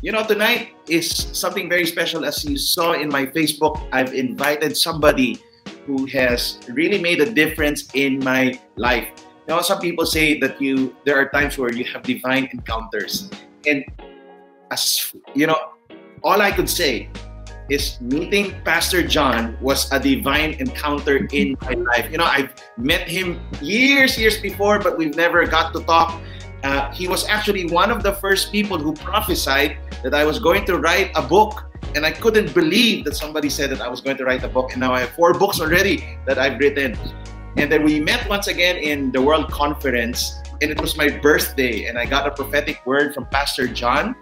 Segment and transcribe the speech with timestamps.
[0.00, 2.24] you know, tonight is something very special.
[2.24, 5.42] As you saw in my Facebook, I've invited somebody
[5.86, 9.08] who has really made a difference in my life.
[9.48, 13.30] You know, some people say that you there are times where you have divine encounters,
[13.66, 13.82] and
[14.70, 15.72] as you know,
[16.22, 17.08] all I could say
[17.70, 22.10] is meeting Pastor John was a divine encounter in my life.
[22.10, 26.20] You know, I've met him years, years before, but we've never got to talk.
[26.62, 30.64] Uh, he was actually one of the first people who prophesied that I was going
[30.66, 31.64] to write a book.
[31.94, 34.72] And I couldn't believe that somebody said that I was going to write a book.
[34.72, 36.98] And now I have four books already that I've written.
[37.56, 40.34] And then we met once again in the World Conference.
[40.60, 41.86] And it was my birthday.
[41.86, 44.16] And I got a prophetic word from Pastor John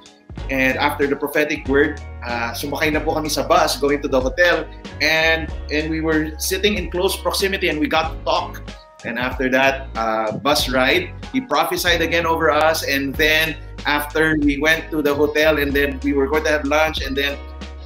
[0.50, 4.20] and after the prophetic word, uh, sumakay na po kami sa bus going to the
[4.20, 4.62] hotel.
[5.02, 8.62] And, and we were sitting in close proximity and we got to talk.
[9.04, 12.86] And after that uh, bus ride, he prophesied again over us.
[12.86, 16.64] And then after we went to the hotel and then we were going to have
[16.64, 17.02] lunch.
[17.02, 17.38] And then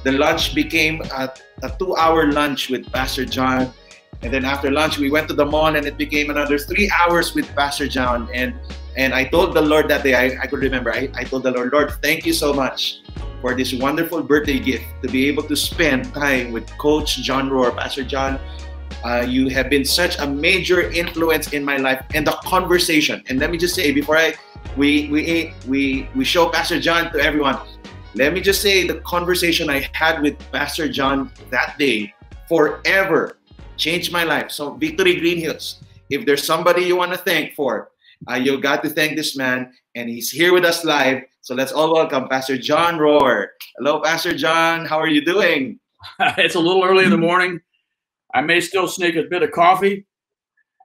[0.03, 3.73] the lunch became a, a two hour lunch with Pastor John.
[4.23, 7.33] And then after lunch, we went to the mall and it became another three hours
[7.33, 8.29] with Pastor John.
[8.33, 8.53] And
[8.97, 11.51] and I told the Lord that day, I, I could remember, I, I told the
[11.51, 12.99] Lord, Lord, thank you so much
[13.39, 17.75] for this wonderful birthday gift to be able to spend time with Coach John Rohr,
[17.75, 18.37] Pastor John.
[19.03, 23.23] Uh, you have been such a major influence in my life and the conversation.
[23.29, 24.33] And let me just say, before I
[24.77, 27.59] we we we we show Pastor John to everyone,
[28.15, 32.13] let me just say the conversation I had with Pastor John that day
[32.47, 33.37] forever
[33.77, 34.51] changed my life.
[34.51, 37.91] So Victory Green Hills, if there's somebody you want to thank for
[38.29, 41.23] uh, you got to thank this man, and he's here with us live.
[41.41, 43.47] So let's all welcome Pastor John Rohr.
[43.77, 44.85] Hello, Pastor John.
[44.85, 45.79] How are you doing?
[46.37, 47.59] it's a little early in the morning.
[48.33, 50.05] I may still sneak a bit of coffee.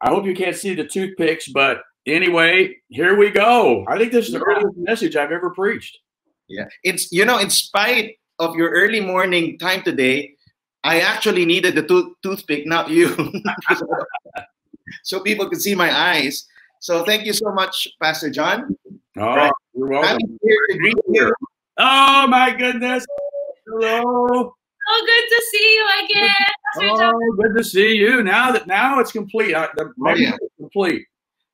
[0.03, 3.85] I hope you can't see the toothpicks, but anyway, here we go.
[3.89, 5.99] I think this is the earliest message I've ever preached.
[6.49, 10.35] Yeah, it's you know, in spite of your early morning time today,
[10.85, 13.17] I actually needed the tooth- toothpick, not you,
[15.03, 16.47] so people could see my eyes.
[16.81, 18.77] So thank you so much, Pastor John.
[19.17, 19.53] Oh, right.
[19.75, 20.19] you're welcome.
[20.23, 21.35] I'm here to greet you.
[21.79, 23.07] Oh my goodness.
[23.67, 24.55] Hello.
[24.89, 26.35] Oh, good to see you again.
[26.79, 28.23] Oh, good to see you.
[28.23, 29.53] Now that now it's complete.
[29.53, 30.37] The oh, yeah.
[30.59, 31.07] complete.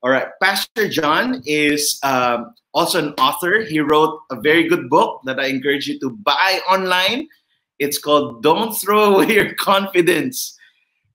[0.02, 0.28] All right.
[0.42, 3.60] Pastor John is um, also an author.
[3.62, 7.28] He wrote a very good book that I encourage you to buy online.
[7.78, 10.58] It's called Don't Throw Away Your Confidence.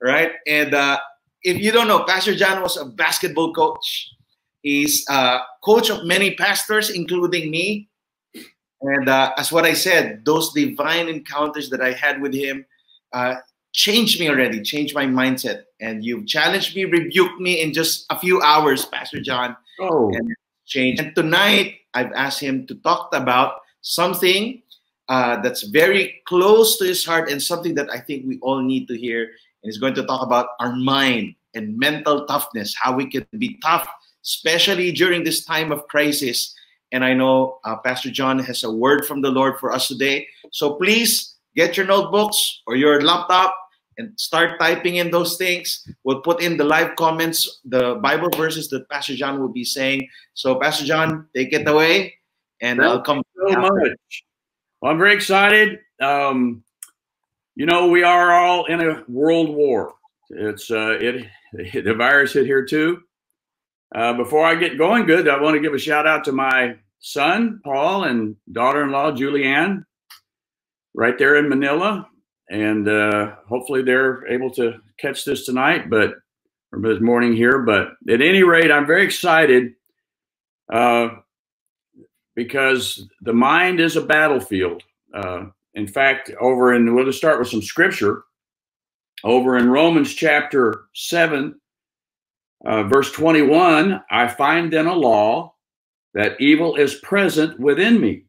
[0.01, 0.31] Right.
[0.47, 0.99] And uh,
[1.43, 4.09] if you don't know, Pastor John was a basketball coach.
[4.61, 7.89] He's a coach of many pastors, including me.
[8.81, 12.65] And uh, as what I said, those divine encounters that I had with him
[13.13, 13.35] uh,
[13.73, 15.63] changed me already, changed my mindset.
[15.81, 19.55] And you've challenged me, rebuked me in just a few hours, Pastor John.
[19.79, 20.11] Oh.
[20.13, 21.01] And changed.
[21.01, 24.61] And tonight, I've asked him to talk about something
[25.09, 28.87] uh, that's very close to his heart and something that I think we all need
[28.89, 33.09] to hear and he's going to talk about our mind and mental toughness, how we
[33.09, 33.87] can be tough,
[34.23, 36.53] especially during this time of crisis.
[36.91, 40.27] And I know uh, Pastor John has a word from the Lord for us today.
[40.51, 43.55] So please get your notebooks or your laptop
[43.97, 45.87] and start typing in those things.
[46.03, 50.07] We'll put in the live comments, the Bible verses that Pastor John will be saying.
[50.33, 52.13] So, Pastor John, take it away,
[52.61, 53.23] and Thank I'll come.
[53.49, 54.23] So much.
[54.81, 55.79] Well, I'm very excited.
[55.99, 56.63] Um,
[57.55, 59.95] you know, we are all in a world war.
[60.29, 61.27] It's uh, it
[61.83, 63.01] the virus hit here too.
[63.93, 66.75] Uh, before I get going, good, I want to give a shout out to my
[66.99, 69.83] son Paul and daughter-in-law Julianne,
[70.93, 72.07] right there in Manila,
[72.49, 76.15] and uh, hopefully they're able to catch this tonight, but
[76.73, 77.59] or this morning here.
[77.59, 79.73] But at any rate, I'm very excited
[80.71, 81.09] uh,
[82.35, 84.83] because the mind is a battlefield.
[85.13, 88.23] Uh, in fact, over in, we'll just start with some scripture.
[89.23, 91.59] Over in Romans chapter 7,
[92.65, 95.55] uh, verse 21, I find then a law
[96.13, 98.25] that evil is present within me,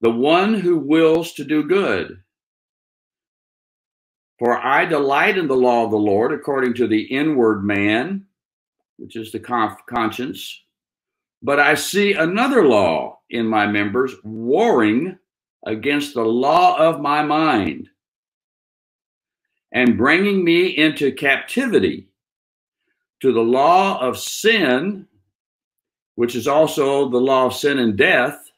[0.00, 2.18] the one who wills to do good.
[4.38, 8.26] For I delight in the law of the Lord according to the inward man,
[8.98, 10.62] which is the conscience.
[11.42, 15.18] But I see another law in my members warring
[15.66, 17.88] against the law of my mind
[19.72, 22.07] and bringing me into captivity
[23.20, 25.06] to the law of sin,
[26.16, 28.50] which is also the law of sin and death,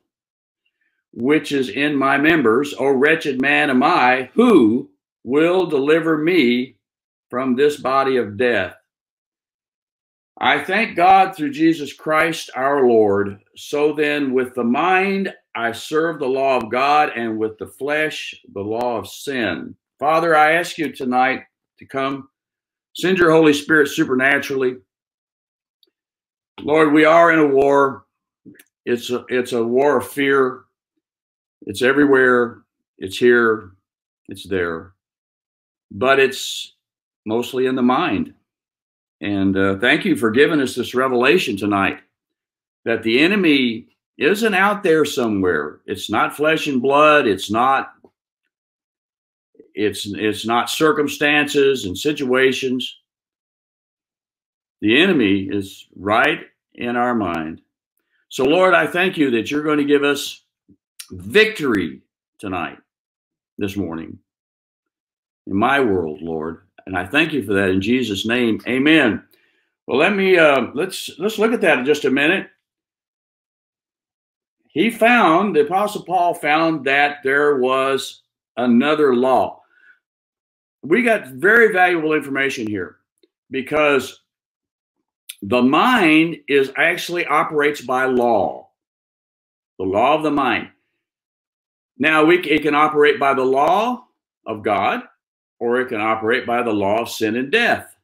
[1.12, 2.74] which is in my members.
[2.78, 4.90] O wretched man am I, who
[5.24, 6.76] will deliver me
[7.28, 8.76] from this body of death?
[10.40, 13.40] I thank God through Jesus Christ our Lord.
[13.56, 18.34] So then, with the mind I serve the law of God, and with the flesh,
[18.54, 19.76] the law of sin.
[19.98, 21.42] Father, I ask you tonight
[21.78, 22.29] to come,
[23.00, 24.76] send your Holy Spirit supernaturally.
[26.62, 28.04] Lord, we are in a war.
[28.84, 30.64] It's a, it's a war of fear.
[31.66, 32.62] It's everywhere.
[32.98, 33.72] It's here.
[34.28, 34.92] It's there.
[35.90, 36.74] But it's
[37.26, 38.34] mostly in the mind.
[39.20, 42.00] And uh, thank you for giving us this revelation tonight
[42.84, 43.86] that the enemy
[44.16, 45.80] isn't out there somewhere.
[45.86, 47.26] It's not flesh and blood.
[47.26, 47.92] It's not.
[49.74, 52.96] It's it's not circumstances and situations.
[54.80, 56.40] The enemy is right
[56.74, 57.60] in our mind.
[58.28, 60.42] So, Lord, I thank you that you're going to give us
[61.10, 62.00] victory
[62.38, 62.78] tonight,
[63.58, 64.18] this morning,
[65.46, 66.62] in my world, Lord.
[66.86, 68.60] And I thank you for that in Jesus' name.
[68.66, 69.22] Amen.
[69.86, 72.48] Well, let me uh, let's let's look at that in just a minute.
[74.68, 78.22] He found the Apostle Paul found that there was
[78.56, 79.59] another law.
[80.82, 82.96] We got very valuable information here
[83.50, 84.20] because
[85.42, 88.68] the mind is actually operates by law,
[89.78, 90.70] the law of the mind.
[91.98, 94.04] Now we it can operate by the law
[94.46, 95.02] of God,
[95.60, 97.94] or it can operate by the law of sin and death.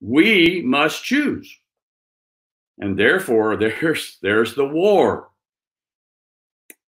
[0.00, 1.54] We must choose.
[2.78, 5.30] And therefore, there's there's the war.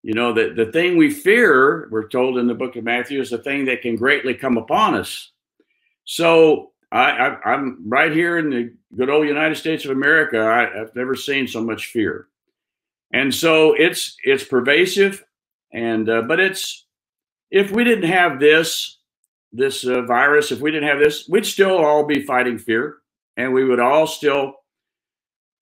[0.04, 3.30] You know, the, the thing we fear, we're told in the book of Matthew, is
[3.30, 5.32] the thing that can greatly come upon us.
[6.04, 10.38] So I, I, am right here in the good old United States of America.
[10.40, 12.28] I, I've never seen so much fear,
[13.14, 15.24] and so it's it's pervasive.
[15.72, 16.84] And uh, but it's
[17.50, 18.98] if we didn't have this
[19.54, 22.98] this uh, virus, if we didn't have this, we'd still all be fighting fear,
[23.38, 24.56] and we would all still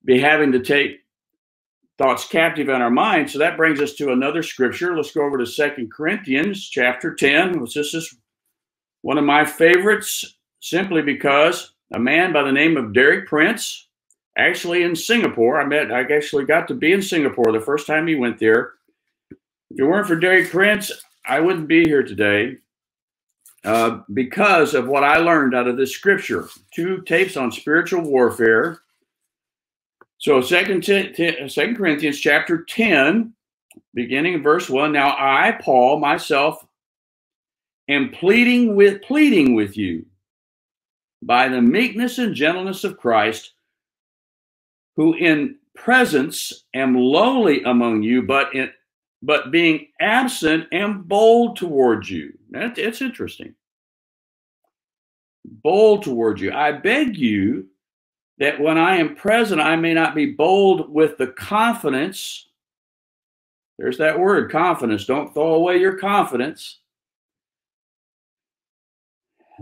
[0.04, 1.01] be having to take
[1.98, 3.30] thoughts captive in our mind.
[3.30, 4.96] So that brings us to another scripture.
[4.96, 8.14] Let's go over to Second Corinthians chapter 10, which this is
[9.02, 13.88] one of my favorites simply because a man by the name of Derek Prince,
[14.36, 18.06] actually in Singapore, I met, I actually got to be in Singapore the first time
[18.06, 18.72] he went there.
[19.70, 20.90] If it weren't for Derek Prince,
[21.26, 22.56] I wouldn't be here today
[23.64, 26.48] uh, because of what I learned out of this scripture.
[26.74, 28.80] Two tapes on spiritual warfare.
[30.22, 33.34] So, Second, uh, Second Corinthians chapter 10,
[33.92, 34.92] beginning in verse 1.
[34.92, 36.64] Now, I, Paul, myself,
[37.88, 40.06] am pleading with pleading with you
[41.22, 43.54] by the meekness and gentleness of Christ,
[44.94, 48.70] who in presence am lowly among you, but in
[49.22, 52.32] but being absent am bold towards you.
[52.50, 53.56] That, it's interesting.
[55.44, 56.52] Bold towards you.
[56.52, 57.66] I beg you
[58.42, 62.48] that when I am present, I may not be bold with the confidence.
[63.78, 65.06] There's that word, confidence.
[65.06, 66.80] Don't throw away your confidence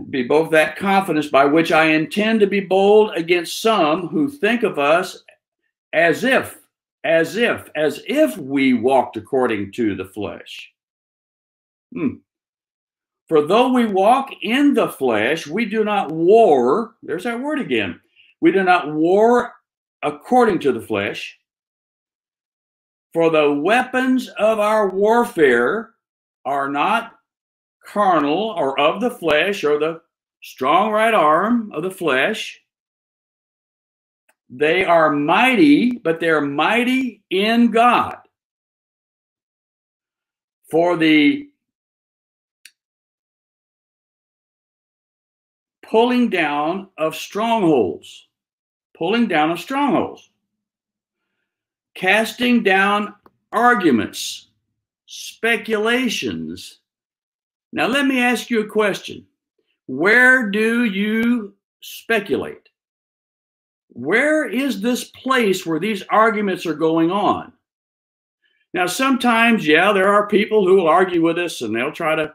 [0.09, 4.63] be both that confidence by which I intend to be bold against some who think
[4.63, 5.23] of us
[5.93, 6.57] as if,
[7.03, 10.71] as if, as if we walked according to the flesh.
[11.93, 12.15] Hmm.
[13.27, 16.95] For though we walk in the flesh, we do not war.
[17.03, 17.99] There's that word again.
[18.41, 19.53] We do not war
[20.03, 21.37] according to the flesh.
[23.13, 25.91] For the weapons of our warfare
[26.45, 27.13] are not
[27.85, 30.01] carnal or of the flesh or the
[30.41, 32.59] strong right arm of the flesh.
[34.49, 38.17] They are mighty, but they're mighty in God.
[40.69, 41.49] For the
[45.83, 48.29] pulling down of strongholds,
[49.01, 50.29] pulling down of strongholds,
[51.95, 53.15] casting down
[53.51, 54.49] arguments,
[55.07, 56.81] speculations,
[57.73, 59.25] now, let me ask you a question.
[59.85, 62.69] Where do you speculate?
[63.87, 67.53] Where is this place where these arguments are going on?
[68.73, 72.33] Now, sometimes, yeah, there are people who will argue with us and they'll try to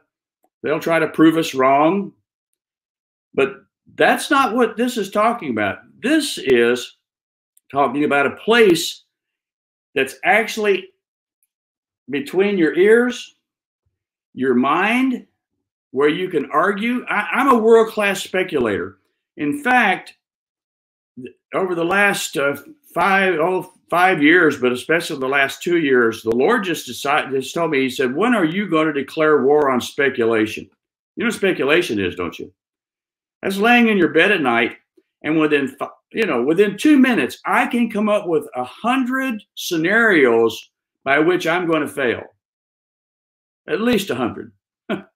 [0.63, 2.13] they'll try to prove us wrong.
[3.35, 3.66] But
[3.97, 5.79] that's not what this is talking about.
[6.01, 6.97] This is
[7.71, 9.05] talking about a place
[9.95, 10.89] that's actually
[12.11, 13.37] between your ears
[14.37, 15.27] your mind
[15.91, 17.05] where you can argue.
[17.09, 18.99] I, am a world class speculator.
[19.39, 20.15] In fact,
[21.55, 22.57] over the last uh,
[22.95, 27.55] five oh five years, but especially the last two years, the Lord just decided just
[27.55, 27.81] told me.
[27.81, 30.69] He said, "When are you going to declare war on speculation?"
[31.17, 32.53] You know what speculation is, don't you?
[33.47, 34.77] That's laying in your bed at night,
[35.23, 35.77] and within
[36.11, 40.73] you know within two minutes, I can come up with a hundred scenarios
[41.05, 42.25] by which I'm going to fail.
[43.69, 44.51] At least a 100.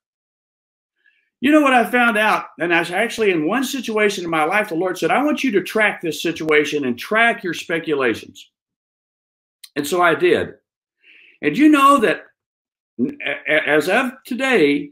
[1.41, 2.45] you know what I found out?
[2.57, 5.43] And I was actually in one situation in my life, the Lord said, I want
[5.43, 8.49] you to track this situation and track your speculations.
[9.75, 10.53] And so I did.
[11.41, 12.21] And you know that
[13.67, 14.91] as of today,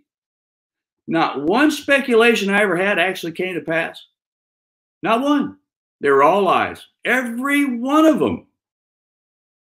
[1.09, 4.05] not one speculation I ever had actually came to pass.
[5.01, 5.57] Not one.
[6.01, 6.85] They were all lies.
[7.03, 8.45] Every one of them.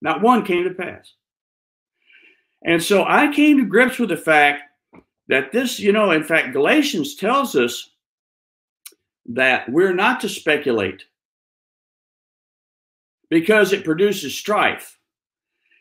[0.02, 1.14] Not one came to pass.
[2.66, 4.64] And so I came to grips with the fact
[5.30, 7.90] that this, you know, in fact, Galatians tells us
[9.28, 11.06] that we're not to speculate
[13.30, 14.99] because it produces strife.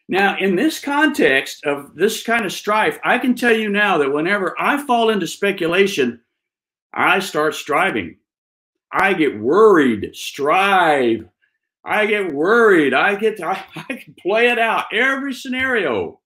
[0.08, 4.12] Now, in this context of this kind of strife, I can tell you now that
[4.12, 6.20] whenever I fall into speculation,
[6.94, 8.16] I start striving.
[8.90, 11.28] I get worried, strive.
[11.84, 12.94] I get worried.
[12.94, 16.20] I get, I, I can play it out every scenario.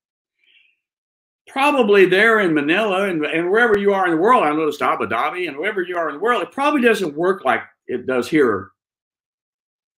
[1.49, 5.07] Probably there in Manila and, and wherever you are in the world, I noticed Abu
[5.07, 8.29] Dhabi and wherever you are in the world, it probably doesn't work like it does
[8.29, 8.71] here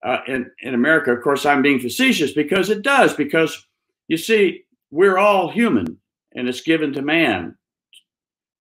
[0.03, 1.11] uh, in, in America.
[1.11, 3.67] Of course, I'm being facetious because it does, because
[4.07, 5.97] you see, we're all human,
[6.35, 7.55] and it's given to man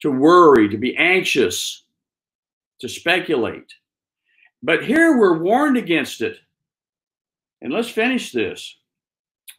[0.03, 1.85] to worry, to be anxious,
[2.81, 3.73] to speculate.
[4.63, 6.39] But here we're warned against it.
[7.61, 8.77] And let's finish this.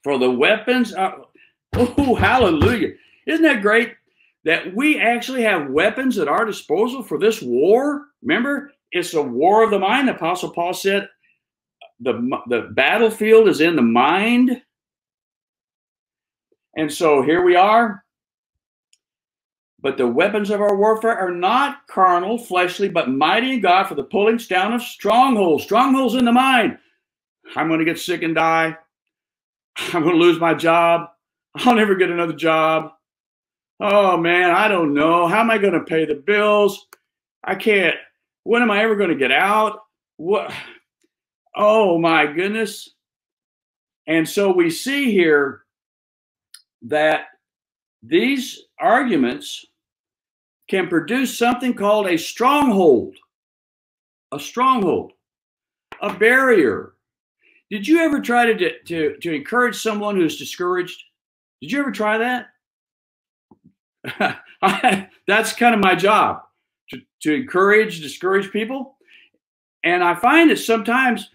[0.03, 1.27] For the weapons, of,
[1.73, 2.89] oh, hallelujah.
[3.25, 3.95] Isn't that great
[4.43, 8.07] that we actually have weapons at our disposal for this war?
[8.21, 10.09] Remember, it's a war of the mind.
[10.09, 11.07] Apostle Paul said
[12.01, 12.13] the,
[12.49, 14.61] the battlefield is in the mind.
[16.75, 18.03] And so here we are.
[19.79, 23.95] But the weapons of our warfare are not carnal, fleshly, but mighty in God for
[23.95, 25.65] the pulling down of strongholds.
[25.65, 26.77] Strongholds in the mind.
[27.55, 28.77] I'm going to get sick and die.
[29.93, 31.09] I'm going to lose my job.
[31.55, 32.91] I'll never get another job.
[33.79, 35.27] Oh man, I don't know.
[35.27, 36.87] How am I going to pay the bills?
[37.43, 37.95] I can't.
[38.43, 39.79] When am I ever going to get out?
[40.15, 40.53] What?
[41.55, 42.89] Oh my goodness.
[44.07, 45.62] And so we see here
[46.83, 47.25] that
[48.01, 49.65] these arguments
[50.69, 53.15] can produce something called a stronghold,
[54.31, 55.13] a stronghold,
[56.01, 56.93] a barrier.
[57.69, 61.01] Did you ever try to, to, to encourage someone who's discouraged?
[61.61, 62.47] Did you ever try that?
[65.27, 66.41] that's kind of my job
[66.89, 68.97] to, to encourage, discourage people.
[69.83, 71.29] And I find that sometimes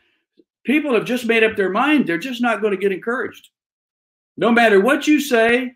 [0.64, 3.49] people have just made up their mind, they're just not going to get encouraged.
[4.38, 5.75] No matter what you say,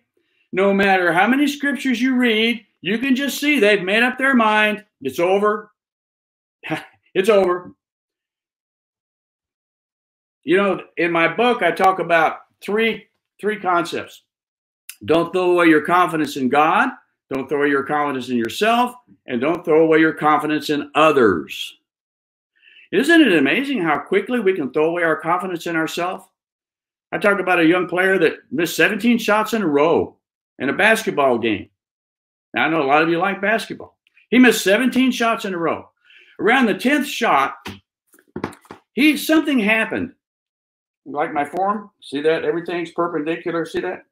[0.52, 4.35] no matter how many scriptures you read, you can just see they've made up their
[4.35, 4.85] mind.
[5.00, 5.73] It's over.
[7.14, 7.73] it's over.
[10.45, 13.09] You know, in my book, I talk about three
[13.40, 14.23] three concepts.
[15.04, 16.90] Don't throw away your confidence in God.
[17.35, 18.95] Don't throw away your confidence in yourself,
[19.26, 21.78] and don't throw away your confidence in others.
[22.92, 26.25] Isn't it amazing how quickly we can throw away our confidence in ourselves?
[27.12, 30.16] I talked about a young player that missed 17 shots in a row
[30.59, 31.69] in a basketball game.
[32.54, 33.99] Now, I know a lot of you like basketball.
[34.31, 35.90] He missed 17 shots in a row.
[36.40, 37.54] Around the 10th shot,
[38.95, 40.14] he something happened.
[41.04, 43.66] Like my form, see that everything's perpendicular.
[43.66, 44.04] See that?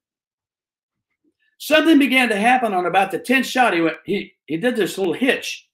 [1.59, 3.75] Something began to happen on about the 10th shot.
[3.75, 5.70] He went, he he did this little hitch.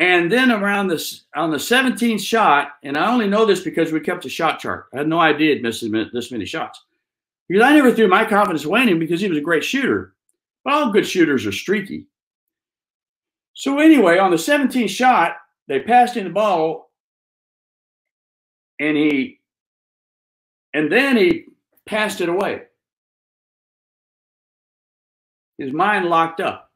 [0.00, 4.00] And then around this on the 17th shot, and I only know this because we
[4.00, 4.86] kept a shot chart.
[4.94, 6.82] I had no idea he'd missed this many shots.
[7.46, 10.14] Because I never threw my confidence away because he was a great shooter.
[10.64, 12.06] But all good shooters are streaky.
[13.52, 15.36] So anyway, on the 17th shot,
[15.68, 16.90] they passed him the ball,
[18.78, 19.40] and he
[20.72, 21.46] and then he
[21.84, 22.62] passed it away.
[25.58, 26.70] His mind locked up.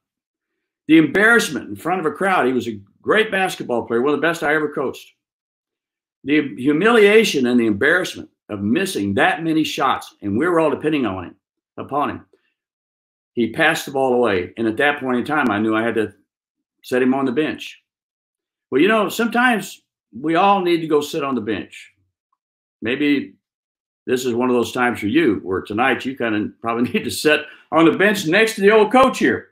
[0.88, 2.46] The embarrassment in front of a crowd.
[2.46, 5.12] He was a Great basketball player, one of the best I ever coached.
[6.24, 11.04] The humiliation and the embarrassment of missing that many shots, and we were all depending
[11.04, 11.36] on him,
[11.76, 12.26] upon him.
[13.34, 15.96] He passed the ball away, and at that point in time, I knew I had
[15.96, 16.14] to
[16.82, 17.82] set him on the bench.
[18.70, 19.82] Well, you know, sometimes
[20.18, 21.92] we all need to go sit on the bench.
[22.80, 23.34] Maybe
[24.06, 27.04] this is one of those times for you where tonight you kind of probably need
[27.04, 29.48] to sit on the bench next to the old coach here.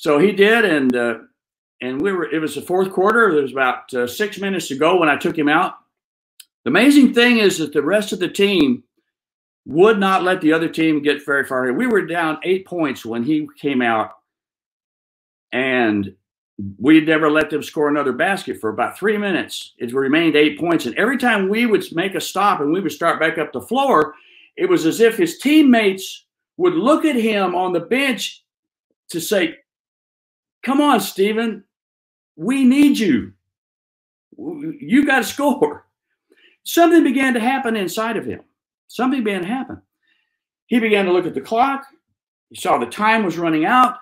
[0.00, 1.18] So he did, and uh,
[1.82, 2.24] and we were.
[2.24, 3.34] It was the fourth quarter.
[3.34, 5.74] There was about uh, six minutes to go when I took him out.
[6.64, 8.82] The amazing thing is that the rest of the team
[9.66, 11.70] would not let the other team get very far.
[11.74, 14.12] We were down eight points when he came out,
[15.52, 16.14] and
[16.78, 19.74] we never let them score another basket for about three minutes.
[19.76, 20.86] It remained eight points.
[20.86, 23.60] And every time we would make a stop and we would start back up the
[23.60, 24.14] floor,
[24.56, 26.24] it was as if his teammates
[26.56, 28.42] would look at him on the bench
[29.10, 29.56] to say,
[30.62, 31.64] Come on, Stephen,
[32.36, 33.32] we need you.
[34.36, 35.86] You got to score.
[36.64, 38.40] Something began to happen inside of him.
[38.88, 39.80] Something began to happen.
[40.66, 41.86] He began to look at the clock.
[42.48, 43.96] He saw the time was running out.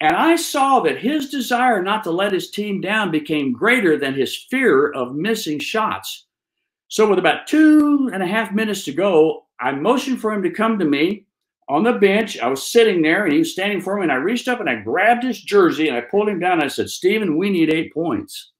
[0.00, 4.14] And I saw that his desire not to let his team down became greater than
[4.14, 6.26] his fear of missing shots.
[6.88, 10.50] So, with about two and a half minutes to go, I motioned for him to
[10.50, 11.25] come to me
[11.68, 12.38] on the bench.
[12.38, 14.02] I was sitting there and he was standing for me.
[14.04, 16.54] And I reached up and I grabbed his jersey and I pulled him down.
[16.54, 18.52] And I said, Steven, we need eight points.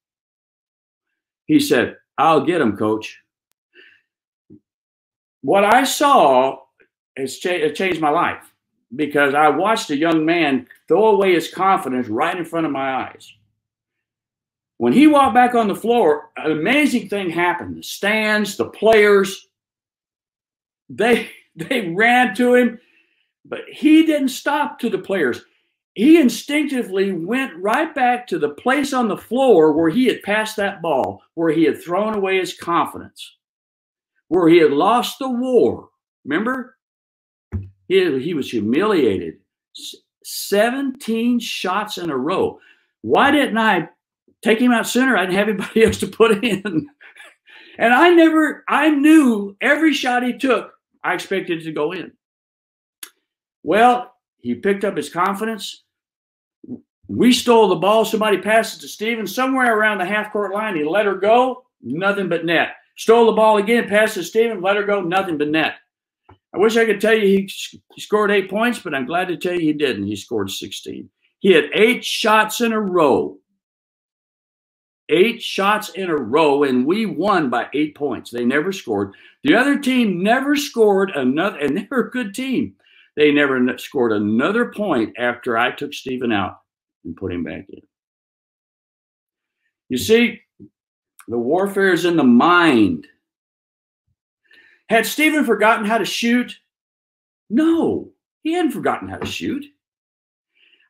[1.47, 3.19] He said, I'll get them, coach.
[5.43, 6.59] What I saw
[7.17, 8.53] has cha- changed my life
[8.95, 13.07] because I watched a young man throw away his confidence right in front of my
[13.07, 13.33] eyes.
[14.79, 17.77] When he walked back on the floor, an amazing thing happened.
[17.77, 19.49] The stands, the players,
[20.89, 22.79] they they ran to him,
[23.49, 25.43] but he didn't stop to the players.
[25.95, 30.57] He instinctively went right back to the place on the floor where he had passed
[30.57, 33.37] that ball, where he had thrown away his confidence,
[34.29, 35.89] where he had lost the war.
[36.25, 36.77] Remember?
[37.89, 39.39] He, he was humiliated.
[40.25, 42.59] 17 shots in a row.
[43.03, 43.89] Why didn't I
[44.43, 45.17] take him out sooner?
[45.17, 46.89] I didn't have anybody else to put in.
[47.79, 50.73] and I never, I knew every shot he took,
[51.03, 52.13] I expected to go in.
[53.67, 55.83] Well, he picked up his confidence.
[57.09, 58.05] We stole the ball.
[58.05, 60.77] Somebody passed it to Steven somewhere around the half court line.
[60.77, 62.77] He let her go, nothing but net.
[62.97, 65.75] Stole the ball again, passed to Steven, let her go, nothing but net.
[66.55, 67.51] I wish I could tell you he,
[67.93, 70.07] he scored eight points, but I'm glad to tell you he didn't.
[70.07, 71.11] He scored 16.
[71.41, 73.39] He had eight shots in a row.
[75.09, 78.31] Eight shots in a row, and we won by eight points.
[78.31, 79.15] They never scored.
[79.43, 82.77] The other team never scored another, and they were a good team.
[83.17, 86.59] They never scored another point after I took Stephen out
[87.05, 87.81] and put him back in.
[89.89, 90.43] You see,
[91.29, 93.07] the warfare is in the mind.
[94.89, 96.55] Had Stephen forgotten how to shoot?
[97.49, 99.65] No, he hadn't forgotten how to shoot.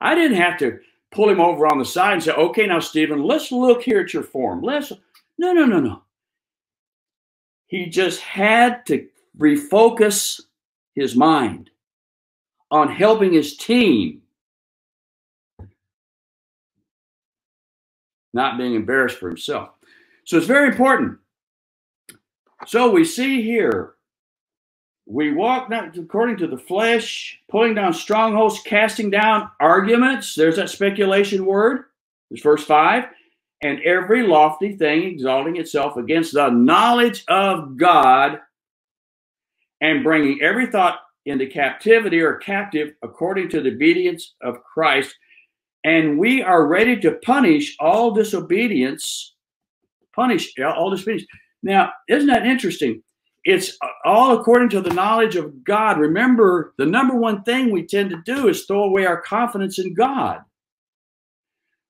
[0.01, 0.81] I didn't have to
[1.12, 4.12] pull him over on the side and say, okay, now, Stephen, let's look here at
[4.12, 4.62] your form.
[4.62, 4.93] Let's,
[5.39, 6.03] no, no, no, no.
[7.67, 9.07] He just had to
[9.39, 10.41] refocus
[10.95, 11.71] his mind
[12.70, 14.22] on helping his team,
[18.33, 19.70] not being embarrassed for himself.
[20.24, 21.18] So it's very important
[22.66, 23.94] so we see here,
[25.07, 30.35] we walk not according to the flesh, pulling down strongholds, casting down arguments.
[30.35, 31.85] There's that speculation word.
[32.31, 33.05] There's verse 5.
[33.62, 38.40] And every lofty thing exalting itself against the knowledge of God
[39.81, 45.15] and bringing every thought into captivity or captive according to the obedience of Christ.
[45.85, 49.35] And we are ready to punish all disobedience,
[50.15, 51.29] punish all disobedience
[51.62, 53.03] now, isn't that interesting?
[53.45, 55.99] It's all according to the knowledge of God.
[55.99, 59.95] Remember, the number one thing we tend to do is throw away our confidence in
[59.95, 60.41] God.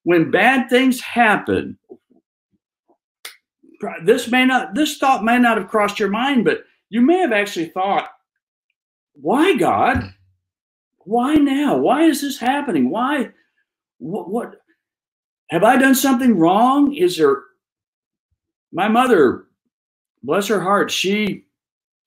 [0.05, 1.79] When bad things happen,
[4.05, 7.33] this may not, this thought may not have crossed your mind, but you may have
[7.33, 8.09] actually thought,
[9.21, 9.97] why God?
[9.99, 10.13] Mm.
[10.99, 11.77] Why now?
[11.77, 12.91] Why is this happening?
[12.91, 13.31] Why?
[13.99, 14.57] What, what
[15.51, 16.95] have I done something wrong?
[16.95, 17.43] Is there
[18.73, 19.47] my mother
[20.23, 21.45] bless her heart, she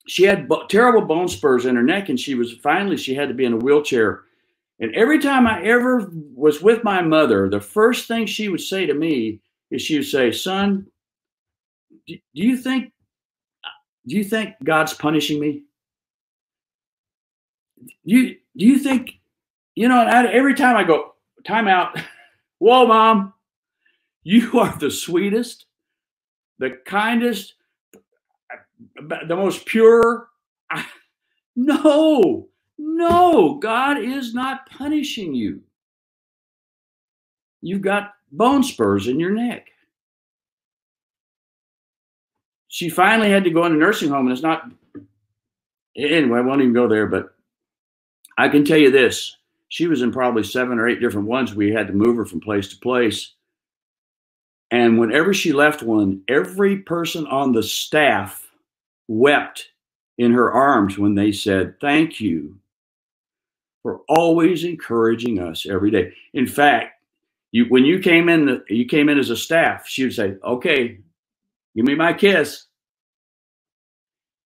[0.08, 3.34] she had terrible bone spurs in her neck, and she was finally she had to
[3.34, 4.22] be in a wheelchair.
[4.80, 8.86] And every time I ever was with my mother, the first thing she would say
[8.86, 9.42] to me
[9.72, 10.88] is she would say, "Son,
[12.08, 12.92] do, do you think
[14.08, 15.64] do you think God's punishing me?
[17.86, 19.20] Do you do you think
[19.76, 21.16] you know?" Every time I go,
[21.46, 22.00] "Time out."
[22.60, 23.34] Whoa, mom,
[24.24, 25.66] you are the sweetest,
[26.58, 27.56] the kindest,
[29.02, 30.28] the most pure.
[31.56, 35.62] No, no, God is not punishing you.
[37.62, 39.68] You've got bone spurs in your neck.
[42.70, 44.72] She finally had to go in a nursing home, and it's not.
[45.98, 47.36] Anyway, I won't even go there, but
[48.40, 49.38] I can tell you this.
[49.70, 51.56] She was in probably seven or eight different ones.
[51.56, 53.34] We had to move her from place to place.
[54.72, 58.48] And whenever she left one, every person on the staff
[59.08, 59.70] wept
[60.18, 62.60] in her arms when they said, Thank you
[63.84, 66.14] for always encouraging us every day.
[66.34, 66.90] In fact,
[67.54, 69.88] You when you came in, you came in as a staff.
[69.88, 71.00] She would say, "Okay,
[71.76, 72.68] give me my kiss."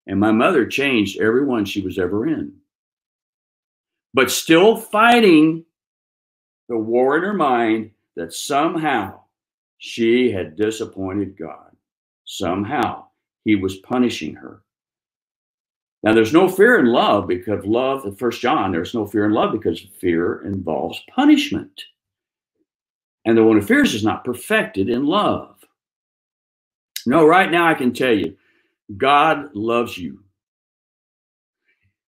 [0.06, 2.54] And my mother changed every one she was ever in,
[4.14, 5.64] but still fighting
[6.68, 9.20] the war in her mind that somehow
[9.78, 11.76] she had disappointed God.
[12.24, 13.06] Somehow
[13.44, 14.62] he was punishing her.
[16.02, 19.32] Now, there's no fear in love because love, in First John, there's no fear in
[19.32, 21.82] love because fear involves punishment.
[23.26, 25.56] And the one who fears is not perfected in love.
[27.06, 28.36] No, right now I can tell you,
[28.96, 30.23] God loves you.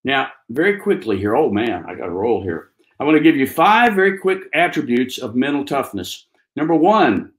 [0.07, 2.69] Now, very quickly here, oh man, I got to roll here.
[3.01, 6.29] I want to give you five very quick attributes of mental toughness.
[6.55, 7.33] Number one,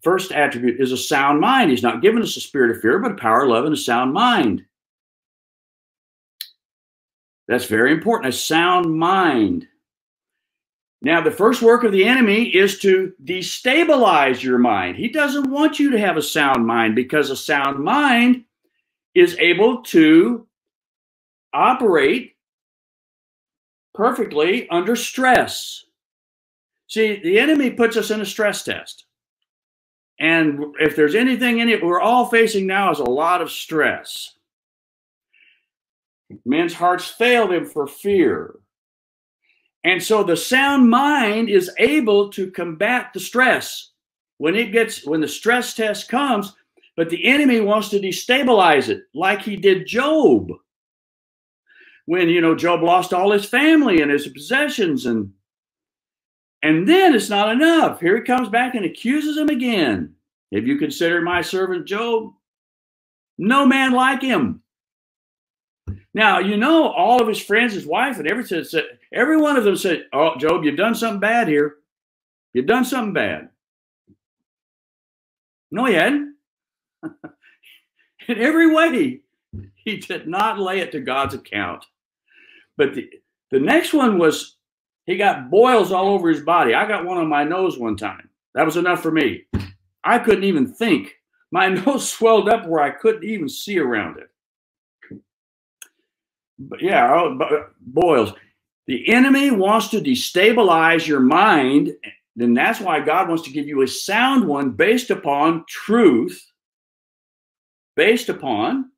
[0.00, 1.70] first attribute is a sound mind.
[1.72, 4.12] He's not given us a spirit of fear, but a power, love, and a sound
[4.12, 4.64] mind.
[7.48, 8.32] That's very important.
[8.32, 9.66] A sound mind.
[11.02, 14.98] Now, the first work of the enemy is to destabilize your mind.
[14.98, 18.44] He doesn't want you to have a sound mind because a sound mind
[19.16, 20.46] is able to
[21.52, 22.36] operate
[23.94, 25.84] perfectly under stress.
[26.88, 29.06] See, the enemy puts us in a stress test.
[30.18, 34.34] And if there's anything in it we're all facing now is a lot of stress.
[36.44, 38.56] Men's hearts fail them for fear.
[39.84, 43.90] And so the sound mind is able to combat the stress
[44.38, 46.54] when it gets when the stress test comes,
[46.96, 50.52] but the enemy wants to destabilize it like he did Job.
[52.06, 55.32] When you know Job lost all his family and his possessions and
[56.62, 58.00] and then it's not enough.
[58.00, 60.14] Here he comes back and accuses him again.
[60.54, 62.32] Have you considered my servant Job?
[63.36, 64.62] No man like him.
[66.14, 69.64] Now, you know, all of his friends, his wife, and everything said, every one of
[69.64, 71.76] them said, Oh, Job, you've done something bad here.
[72.52, 73.48] You've done something bad.
[75.70, 76.36] No, he hadn't.
[78.28, 79.20] In every way,
[79.74, 81.84] he did not lay it to God's account.
[82.76, 83.10] But the,
[83.50, 84.56] the next one was
[85.06, 86.74] he got boils all over his body.
[86.74, 88.28] I got one on my nose one time.
[88.54, 89.44] That was enough for me.
[90.04, 91.14] I couldn't even think.
[91.50, 94.30] My nose swelled up where I couldn't even see around it
[96.58, 98.32] But yeah, oh, uh, boils.
[98.86, 101.92] The enemy wants to destabilize your mind.
[102.36, 106.44] Then that's why God wants to give you a sound one based upon truth,
[107.96, 108.90] based upon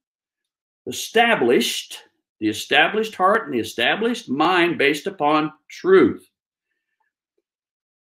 [0.87, 1.99] established,
[2.45, 6.29] the established heart and the established mind based upon truth.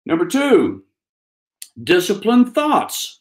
[0.07, 0.85] Number two,
[1.85, 3.21] disciplined thoughts.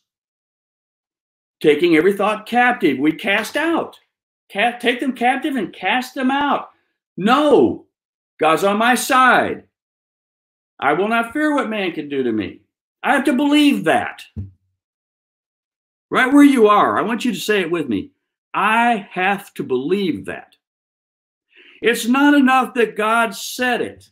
[1.62, 4.00] Taking every thought captive, we cast out
[4.50, 6.70] take them captive and cast them out.
[7.18, 7.86] No,
[8.40, 9.66] God's on my side.
[10.80, 12.62] I will not fear what man can do to me.
[13.04, 14.24] I have to believe that.
[16.10, 18.12] Right where you are, I want you to say it with me.
[18.54, 20.49] I have to believe that.
[21.82, 24.10] It's not enough that God said it.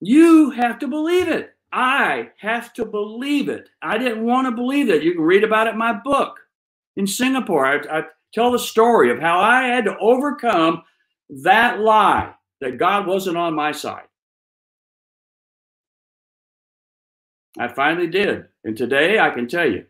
[0.00, 1.54] You have to believe it.
[1.72, 3.68] I have to believe it.
[3.82, 5.02] I didn't want to believe it.
[5.02, 6.38] You can read about it in my book
[6.96, 7.66] in Singapore.
[7.66, 10.82] I, I tell the story of how I had to overcome
[11.28, 14.04] that lie that God wasn't on my side.
[17.58, 18.46] I finally did.
[18.64, 19.84] And today I can tell you,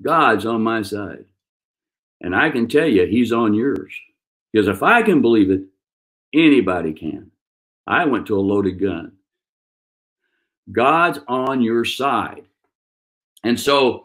[0.00, 1.24] God's on my side.
[2.20, 3.94] And I can tell you, He's on yours.
[4.52, 5.62] Because if I can believe it,
[6.34, 7.30] anybody can.
[7.86, 9.12] I went to a loaded gun.
[10.72, 12.44] God's on your side.
[13.44, 14.04] And so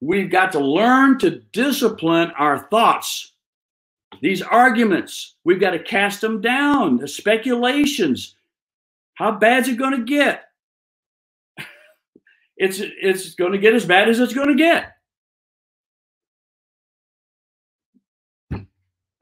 [0.00, 3.32] We've got to learn to discipline our thoughts.
[4.20, 6.98] These arguments, we've got to cast them down.
[6.98, 8.36] The speculations.
[9.14, 10.44] How bad's it going to get?
[12.58, 14.95] It's it's going to get as bad as it's going to get.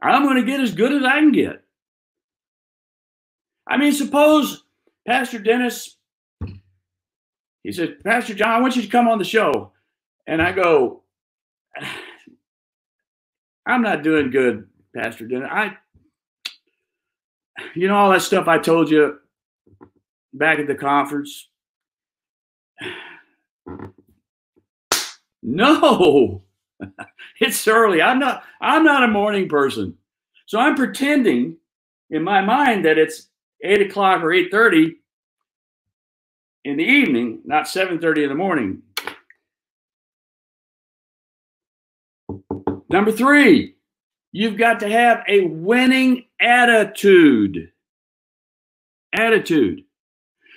[0.05, 1.63] I'm going to get as good as I can get.
[3.67, 4.65] I mean, suppose
[5.07, 5.97] Pastor Dennis,
[7.63, 9.73] he said, Pastor John, I want you to come on the show.
[10.27, 11.03] And I go,
[13.67, 15.49] I'm not doing good, Pastor Dennis.
[15.51, 15.77] I,
[17.75, 19.19] you know, all that stuff I told you
[20.33, 21.49] back at the conference.
[25.47, 26.43] No,
[27.41, 28.03] it's early.
[28.03, 28.45] I'm not.
[28.61, 29.97] I'm not a morning person,
[30.47, 31.57] so I'm pretending
[32.11, 33.29] in my mind that it's
[33.63, 34.97] eight o'clock or eight thirty
[36.65, 38.83] in the evening, not seven thirty in the morning.
[42.91, 43.77] Number three,
[44.33, 47.71] you've got to have a winning attitude.
[49.13, 49.85] attitude.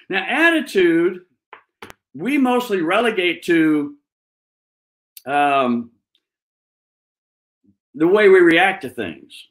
[0.09, 1.21] Now, attitude,
[2.15, 3.95] we mostly relegate to
[5.25, 5.91] um,
[7.97, 9.47] the way we react to things.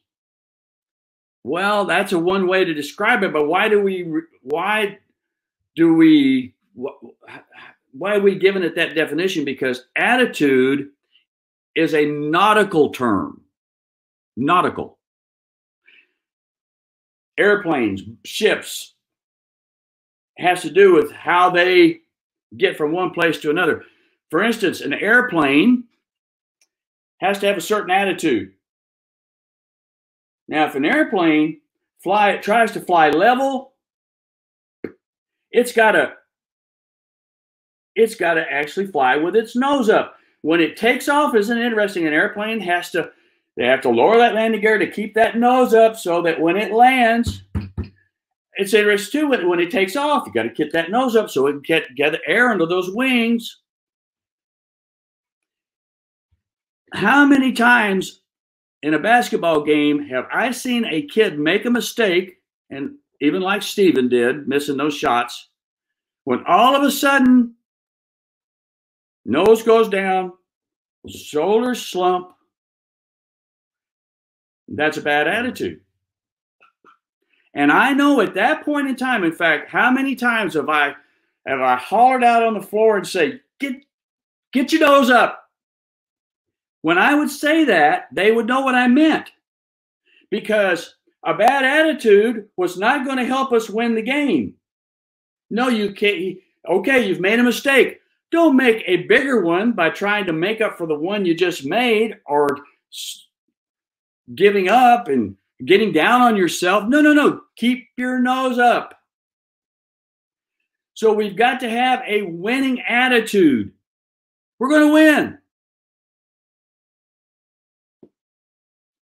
[1.42, 4.09] Well, that's a one way to describe it, but why do we,
[4.42, 4.98] why
[5.74, 6.54] do we,
[7.92, 9.44] why are we giving it that definition?
[9.44, 10.90] Because attitude
[11.74, 13.42] is a nautical term.
[14.37, 14.98] Nautical.
[17.37, 18.94] Airplanes, ships,
[20.38, 22.00] has to do with how they
[22.56, 23.82] get from one place to another.
[24.30, 25.85] For instance, an airplane
[27.18, 28.52] has to have a certain attitude.
[30.48, 31.61] Now, if an airplane
[32.02, 33.72] fly tries to fly level,
[35.50, 36.14] it's got to
[37.94, 40.16] it's got to actually fly with its nose up.
[40.42, 42.07] When it takes off, isn't it interesting?
[42.07, 43.11] An airplane has to
[43.57, 46.57] they have to lower that landing gear to keep that nose up so that when
[46.59, 47.42] it lands,
[48.55, 51.31] it's interesting too when, when it takes off, you got to get that nose up
[51.31, 53.62] so it can get, get air under those wings.
[56.96, 58.22] How many times
[58.82, 62.38] in a basketball game have I seen a kid make a mistake,
[62.70, 65.50] and even like Steven did, missing those shots,
[66.24, 67.54] when all of a sudden
[69.26, 70.32] nose goes down,
[71.06, 72.32] shoulders slump,
[74.66, 75.82] that's a bad attitude.
[77.52, 80.94] And I know at that point in time, in fact, how many times have I
[81.46, 83.85] have I hollered out on the floor and say, "Get
[84.54, 85.45] get your nose up."
[86.87, 89.33] When I would say that, they would know what I meant.
[90.31, 90.94] Because
[91.25, 94.55] a bad attitude was not going to help us win the game.
[95.51, 96.38] No, you can't.
[96.64, 97.99] Okay, you've made a mistake.
[98.31, 101.64] Don't make a bigger one by trying to make up for the one you just
[101.64, 102.57] made or
[104.37, 106.85] giving up and getting down on yourself.
[106.87, 107.40] No, no, no.
[107.57, 108.94] Keep your nose up.
[110.94, 113.72] So we've got to have a winning attitude.
[114.61, 115.38] We're going to win.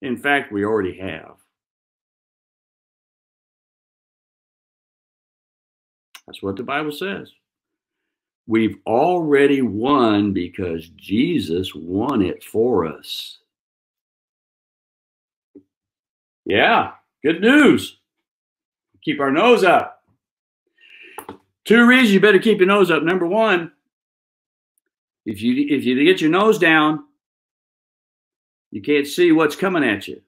[0.04, 1.36] In fact, we already have.
[6.26, 7.30] That's what the Bible says.
[8.46, 13.38] We've already won because Jesus won it for us.
[16.44, 17.96] Yeah, good news.
[19.02, 20.02] Keep our nose up.
[21.64, 23.02] Two reasons you better keep your nose up.
[23.02, 23.72] Number one,
[25.24, 27.04] if you if you get your nose down,
[28.74, 30.20] you can't see what's coming at you.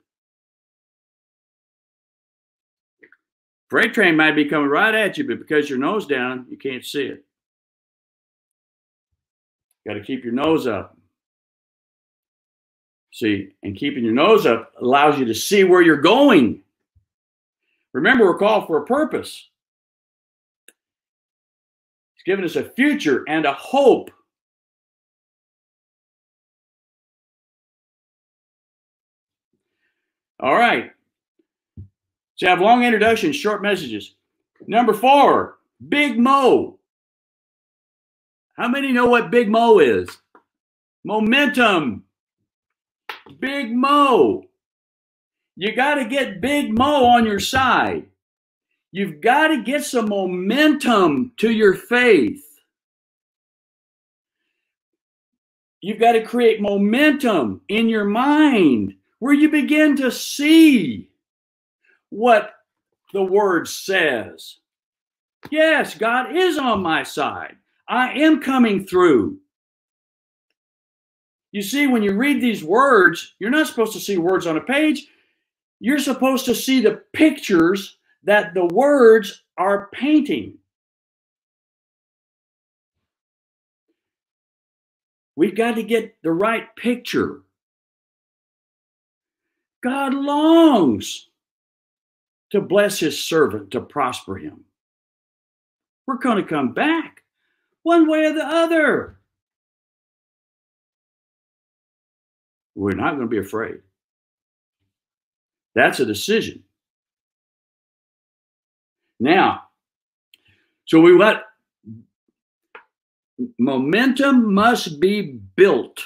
[3.68, 6.84] Freight train might be coming right at you, but because your nose down, you can't
[6.84, 7.24] see it.
[9.84, 10.96] Got to keep your nose up.
[13.12, 16.62] See, and keeping your nose up allows you to see where you're going.
[17.94, 19.44] Remember, we're called for a purpose.
[22.14, 24.12] He's given us a future and a hope.
[30.40, 30.90] All right.
[32.34, 34.14] So I have long introductions, short messages.
[34.66, 36.78] Number four, Big Mo.
[38.56, 40.08] How many know what Big Mo is?
[41.04, 42.04] Momentum.
[43.38, 44.44] Big Mo.
[45.56, 48.06] You got to get Big Mo on your side.
[48.92, 52.42] You've got to get some momentum to your faith.
[55.80, 61.10] You've got to create momentum in your mind where you begin to see
[62.10, 62.52] what
[63.12, 64.58] the word says.
[65.50, 67.56] Yes, God is on my side.
[67.88, 69.38] I am coming through.
[71.52, 74.60] You see, when you read these words, you're not supposed to see words on a
[74.60, 75.06] page.
[75.80, 80.58] You're supposed to see the pictures that the words are painting.
[85.36, 87.42] We've got to get the right picture.
[89.86, 91.28] God longs
[92.50, 94.64] to bless his servant, to prosper him.
[96.08, 97.22] We're going to come back
[97.84, 99.20] one way or the other.
[102.74, 103.78] We're not going to be afraid.
[105.76, 106.64] That's a decision.
[109.20, 109.68] Now,
[110.86, 111.44] so we what?
[113.56, 116.04] Momentum must be built.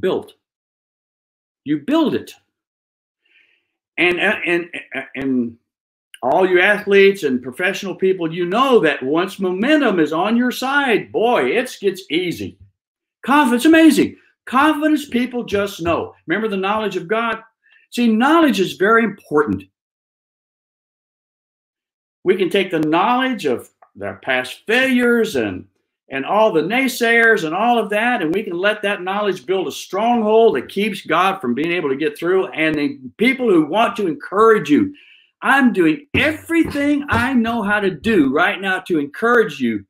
[0.00, 0.34] Built.
[1.64, 2.32] You build it.
[3.98, 5.56] And uh, and uh, and
[6.22, 11.12] all you athletes and professional people, you know that once momentum is on your side,
[11.12, 12.58] boy, it gets easy.
[13.24, 14.16] Confidence, amazing.
[14.46, 16.14] Confidence people just know.
[16.26, 17.38] Remember the knowledge of God?
[17.90, 19.64] See, knowledge is very important.
[22.24, 25.66] we can take the knowledge of their past failures and
[26.14, 29.66] and all the naysayers and all of that, and we can let that knowledge build
[29.66, 32.46] a stronghold that keeps God from being able to get through.
[32.52, 34.94] And the people who want to encourage you,
[35.42, 39.86] I'm doing everything I know how to do right now to encourage you.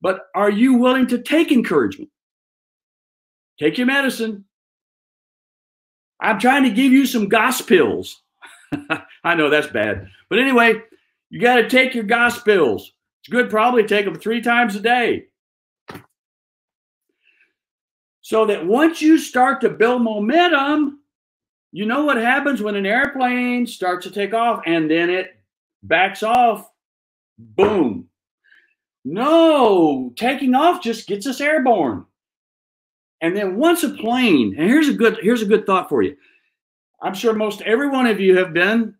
[0.00, 2.10] But are you willing to take encouragement?
[3.60, 4.44] Take your medicine.
[6.20, 8.20] I'm trying to give you some pills.
[9.22, 10.08] I know that's bad.
[10.28, 10.82] But anyway,
[11.30, 12.04] you got to take your
[12.44, 12.92] pills.
[13.20, 15.26] It's good probably take them three times a day.
[18.32, 21.00] So that once you start to build momentum,
[21.70, 25.36] you know what happens when an airplane starts to take off and then it
[25.82, 26.66] backs off.
[27.38, 28.08] Boom.
[29.04, 32.06] No, taking off just gets us airborne.
[33.20, 36.16] And then once a plane, and here's a good here's a good thought for you.
[37.02, 38.94] I'm sure most every one of you have been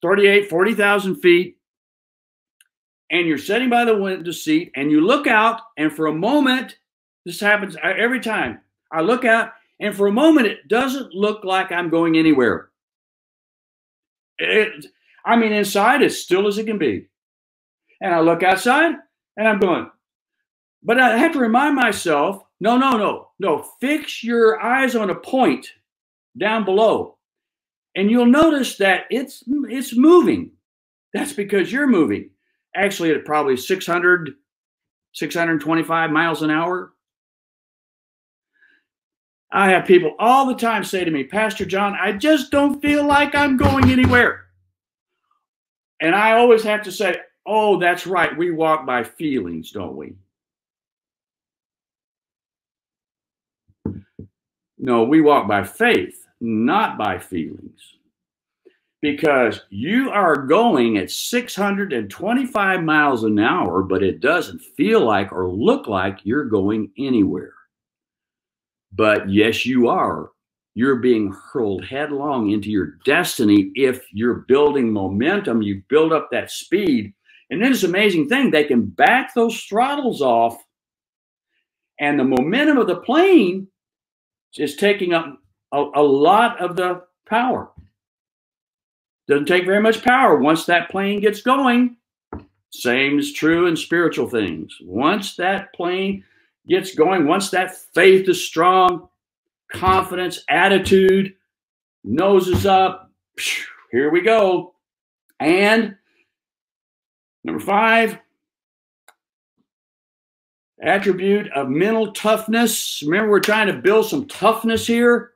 [0.00, 1.58] 38, 40,000 feet,
[3.10, 6.78] and you're sitting by the window seat and you look out, and for a moment,
[7.26, 8.60] this happens uh, every time.
[8.90, 12.70] I look out, and for a moment, it doesn't look like I'm going anywhere.
[14.38, 14.86] It,
[15.24, 17.08] I mean, inside, it's still as it can be.
[18.00, 18.94] And I look outside,
[19.36, 19.90] and I'm going,
[20.84, 23.66] but I have to remind myself no, no, no, no.
[23.80, 25.66] Fix your eyes on a point
[26.38, 27.16] down below,
[27.96, 30.52] and you'll notice that it's it's moving.
[31.12, 32.30] That's because you're moving.
[32.74, 34.34] Actually, at probably 600,
[35.12, 36.92] 625 miles an hour.
[39.52, 43.04] I have people all the time say to me, Pastor John, I just don't feel
[43.04, 44.46] like I'm going anywhere.
[46.00, 48.36] And I always have to say, Oh, that's right.
[48.36, 50.14] We walk by feelings, don't we?
[54.78, 57.80] No, we walk by faith, not by feelings.
[59.00, 65.48] Because you are going at 625 miles an hour, but it doesn't feel like or
[65.48, 67.55] look like you're going anywhere.
[68.96, 70.30] But yes, you are.
[70.74, 75.62] You're being hurled headlong into your destiny if you're building momentum.
[75.62, 77.14] You build up that speed.
[77.50, 78.50] And then it's an amazing thing.
[78.50, 80.56] They can back those throttles off,
[82.00, 83.68] and the momentum of the plane
[84.56, 85.38] is taking up
[85.72, 87.70] a, a lot of the power.
[89.28, 91.96] Doesn't take very much power once that plane gets going.
[92.70, 94.76] Same is true in spiritual things.
[94.82, 96.24] Once that plane
[96.68, 99.08] gets going, once that faith is strong,
[99.72, 101.34] confidence, attitude,
[102.04, 103.10] noses up,
[103.90, 104.74] here we go.
[105.38, 105.96] And
[107.44, 108.18] number five,
[110.82, 113.02] attribute of mental toughness.
[113.04, 115.32] Remember, we're trying to build some toughness here.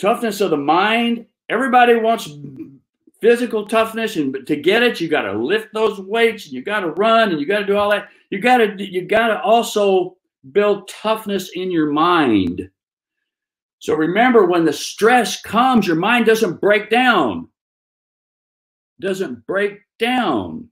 [0.00, 1.26] Toughness of the mind.
[1.48, 2.28] Everybody wants
[3.22, 6.80] physical toughness, and to get it, you got to lift those weights, and you got
[6.80, 8.08] to run, and you got to do all that.
[8.30, 10.16] You got to you got to also
[10.50, 12.68] build toughness in your mind.
[13.78, 17.48] So remember, when the stress comes, your mind doesn't break down.
[19.00, 20.68] Doesn't break down.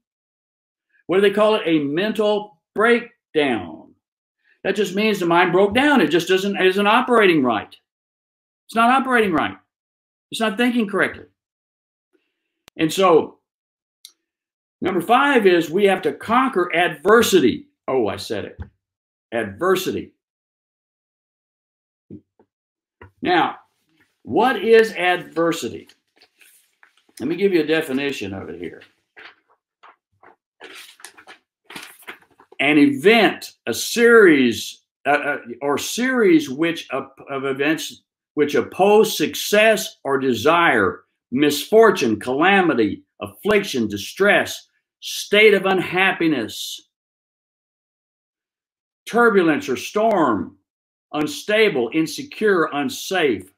[1.07, 1.63] What do they call it?
[1.65, 3.93] A mental breakdown.
[4.63, 6.01] That just means the mind broke down.
[6.01, 7.73] It just doesn't isn't operating right.
[8.67, 9.57] It's not operating right.
[10.31, 11.25] It's not thinking correctly.
[12.77, 13.39] And so,
[14.81, 17.67] number five is we have to conquer adversity.
[17.87, 18.57] Oh, I said it.
[19.31, 20.13] Adversity.
[23.21, 23.57] Now,
[24.23, 25.89] what is adversity?
[27.19, 28.81] Let me give you a definition of it here.
[32.61, 38.03] an event, a series, uh, uh, or series which of, of events
[38.35, 41.01] which oppose success or desire,
[41.31, 44.67] misfortune, calamity, affliction, distress,
[44.99, 46.89] state of unhappiness,
[49.05, 50.57] turbulence or storm,
[51.13, 53.51] unstable, insecure, unsafe,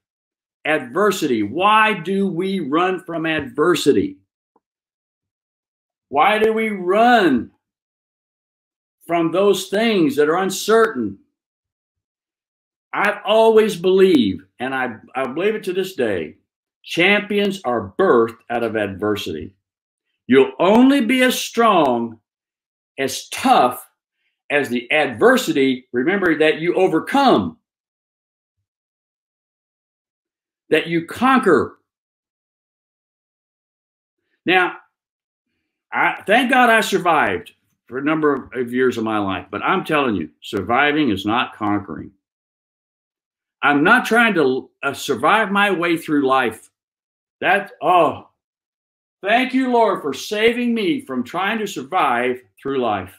[0.65, 1.43] adversity.
[1.43, 4.17] Why do we run from adversity?
[6.09, 7.51] Why do we run
[9.05, 11.19] from those things that are uncertain.
[12.93, 16.35] I've always believed, and I, I believe it to this day,
[16.83, 19.55] champions are birthed out of adversity.
[20.27, 22.19] You'll only be as strong,
[22.97, 23.89] as tough
[24.49, 27.57] as the adversity, remember, that you overcome,
[30.69, 31.79] that you conquer.
[34.45, 34.77] Now,
[35.91, 37.53] I thank God I survived
[37.87, 39.45] for a number of years of my life.
[39.51, 42.11] But I'm telling you, surviving is not conquering.
[43.61, 46.69] I'm not trying to uh, survive my way through life.
[47.43, 48.29] That, oh,
[49.23, 53.15] Thank you, Lord, for saving me from trying to survive through life.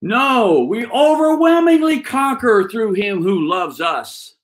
[0.00, 4.36] No, we overwhelmingly conquer through him who loves us.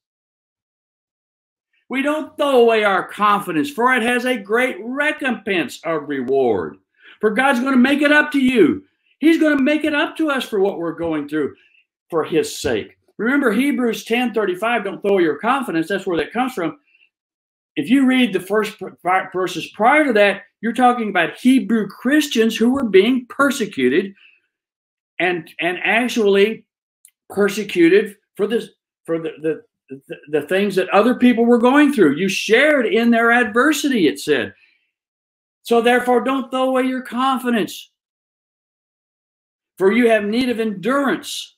[1.89, 6.79] We don't throw away our confidence, for it has a great recompense of reward.
[7.21, 8.83] For God's going to make it up to you.
[9.21, 11.55] He's going to make it up to us for what we're going through
[12.11, 12.97] for his sake.
[13.17, 15.87] Remember Hebrews 10 35, don't throw your confidence.
[15.87, 16.81] That's where that comes from
[17.77, 18.77] if you read the first
[19.33, 24.15] verses prior to that, you're talking about Hebrew Christians who were being persecuted
[25.19, 26.65] and and actually
[27.31, 28.71] persecuted for this
[29.07, 29.63] for the, the
[30.09, 32.17] the, the things that other people were going through.
[32.17, 34.55] You shared in their adversity, it said.
[35.63, 37.91] So therefore, don't throw away your confidence.
[39.79, 41.57] For you have need of endurance,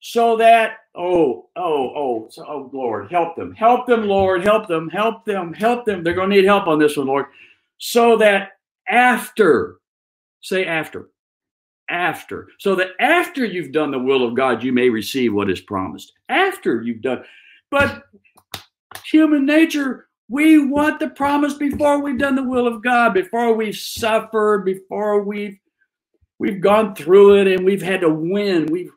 [0.00, 4.88] so that Oh, oh, oh, so, oh, Lord, help them, help them, Lord, help them,
[4.88, 6.02] help them, help them.
[6.02, 7.26] They're going to need help on this one, Lord.
[7.78, 8.52] So that
[8.88, 9.76] after,
[10.40, 11.10] say after,
[11.90, 15.60] after, so that after you've done the will of God, you may receive what is
[15.60, 16.12] promised.
[16.30, 17.24] After you've done,
[17.70, 18.04] but
[19.04, 23.76] human nature, we want the promise before we've done the will of God, before we've
[23.76, 25.58] suffered, before we've
[26.38, 28.66] we've gone through it and we've had to win.
[28.66, 28.90] We've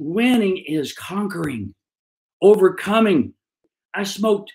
[0.00, 1.74] Winning is conquering,
[2.40, 3.34] overcoming.
[3.94, 4.52] I smoked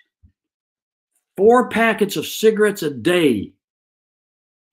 [1.36, 3.54] four packets of cigarettes a day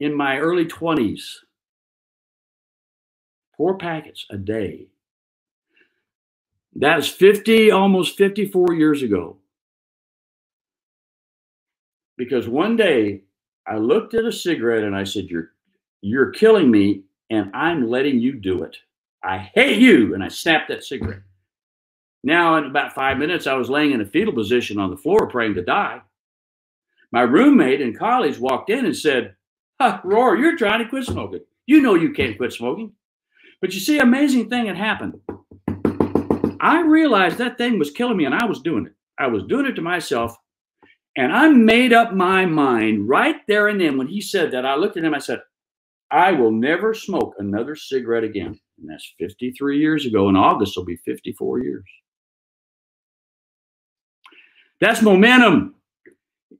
[0.01, 1.23] in my early 20s.
[3.57, 4.89] Four packets a day.
[6.75, 9.37] That's 50, almost 54 years ago.
[12.17, 13.23] Because one day
[13.67, 15.53] I looked at a cigarette and I said, You're
[16.03, 18.77] you're killing me, and I'm letting you do it.
[19.25, 20.15] I hate you.
[20.15, 21.23] And I snapped that cigarette.
[22.23, 25.29] Now, in about five minutes, I was laying in a fetal position on the floor
[25.29, 26.01] praying to die.
[27.13, 29.35] My roommate in college walked in and said,
[29.81, 31.41] huh, Roar, you're trying to quit smoking.
[31.67, 32.93] You know you can't quit smoking.
[33.61, 35.21] But you see, amazing thing had happened.
[36.61, 38.93] I realized that thing was killing me and I was doing it.
[39.19, 40.37] I was doing it to myself.
[41.17, 44.67] And I made up my mind right there and then when he said that.
[44.67, 45.41] I looked at him, I said,
[46.11, 48.59] I will never smoke another cigarette again.
[48.79, 50.29] And that's 53 years ago.
[50.29, 51.85] In August, it'll be 54 years.
[54.81, 55.75] That's momentum.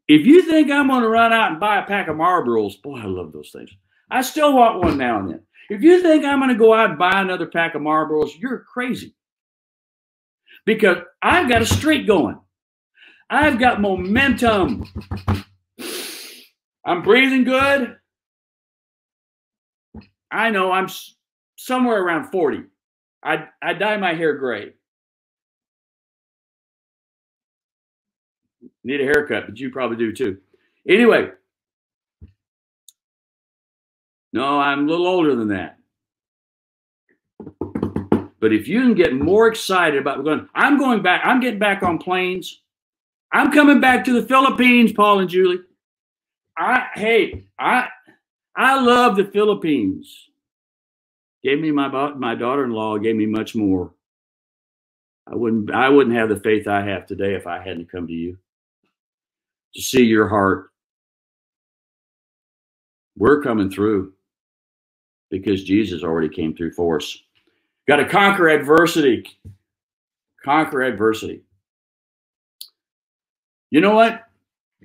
[0.07, 2.99] If you think I'm going to run out and buy a pack of Marlboros, boy,
[3.01, 3.71] I love those things.
[4.11, 5.41] I still want one now and then.
[5.71, 8.61] If you think I'm going to go out and buy another pack of Marlboros, you're
[8.61, 9.15] crazy.
[10.67, 12.39] Because I've got a streak going.
[13.31, 14.85] I've got momentum.
[16.85, 17.97] I'm breathing good.
[20.31, 20.89] I know I'm
[21.57, 22.65] somewhere around 40.
[23.23, 24.73] I I dye my hair gray.
[28.83, 30.39] Need a haircut, but you probably do too.
[30.87, 31.31] Anyway,
[34.33, 35.79] no, I'm a little older than that.
[38.41, 41.83] But if you can get more excited about going, I'm going back, I'm getting back
[41.83, 42.61] on planes.
[43.33, 45.61] I'm coming back to the Philippines, Paul and Julie.
[46.59, 47.89] I hey, I
[48.55, 50.29] I love the Philippines
[51.45, 53.93] gave me my my daughter-in-law gave me much more.
[55.31, 58.13] I wouldn't I wouldn't have the faith I have today if I hadn't come to
[58.13, 58.37] you
[59.75, 60.71] to see your heart.
[63.17, 64.15] We're coming through
[65.31, 67.17] because Jesus already came through for us.
[67.87, 69.25] Got to conquer adversity.
[70.45, 71.43] Conquer adversity.
[73.71, 74.25] You know what?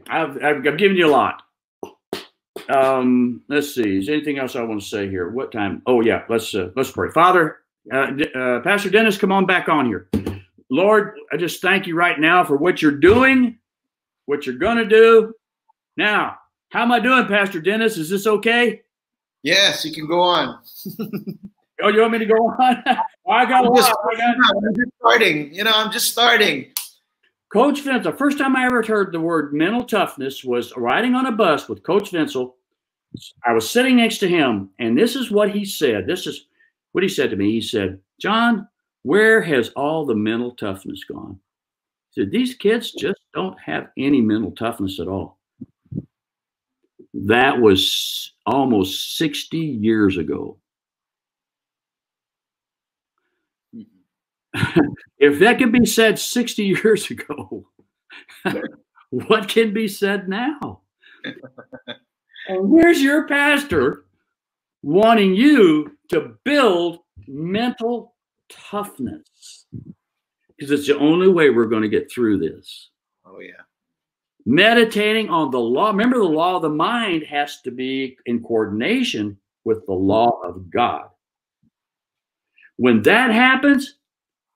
[0.07, 1.43] I've, I've, I've given you a lot
[2.70, 3.97] um, let's see.
[3.97, 5.30] Is anything else I want to say here?
[5.30, 5.82] What time?
[5.86, 7.09] Oh yeah, let's uh, let's pray.
[7.09, 7.57] Father,
[7.91, 10.09] uh, uh, Pastor Dennis, come on back on here.
[10.70, 13.57] Lord, I just thank you right now for what you're doing,
[14.26, 15.34] what you're gonna do.
[15.97, 16.38] Now,
[16.70, 17.97] how am I doing, Pastor Dennis?
[17.97, 18.82] Is this okay?
[19.41, 20.59] Yes, you can go on.
[21.82, 22.84] oh, you want me to go on?
[23.30, 25.53] I got I'm just, got, I'm just starting.
[25.53, 26.72] You know, I'm just starting.
[27.51, 31.26] Coach Vincel, the first time I ever heard the word mental toughness was riding on
[31.26, 32.53] a bus with Coach Vincel
[33.45, 36.05] I was sitting next to him, and this is what he said.
[36.05, 36.47] This is
[36.91, 37.51] what he said to me.
[37.51, 38.68] He said, John,
[39.03, 41.39] where has all the mental toughness gone?
[42.12, 45.39] He said, These kids just don't have any mental toughness at all.
[47.14, 50.57] That was almost 60 years ago.
[55.20, 57.66] if that can be said 60 years ago,
[59.10, 60.82] what can be said now?
[62.50, 64.06] And where's your pastor
[64.82, 66.97] wanting you to build
[67.28, 68.16] mental
[68.50, 69.68] toughness?
[70.58, 72.89] Because it's the only way we're going to get through this.
[73.24, 73.62] Oh, yeah.
[74.45, 75.89] meditating on the law.
[75.91, 80.70] Remember, the law of the mind has to be in coordination with the law of
[80.72, 81.06] God.
[82.78, 84.00] When that happens,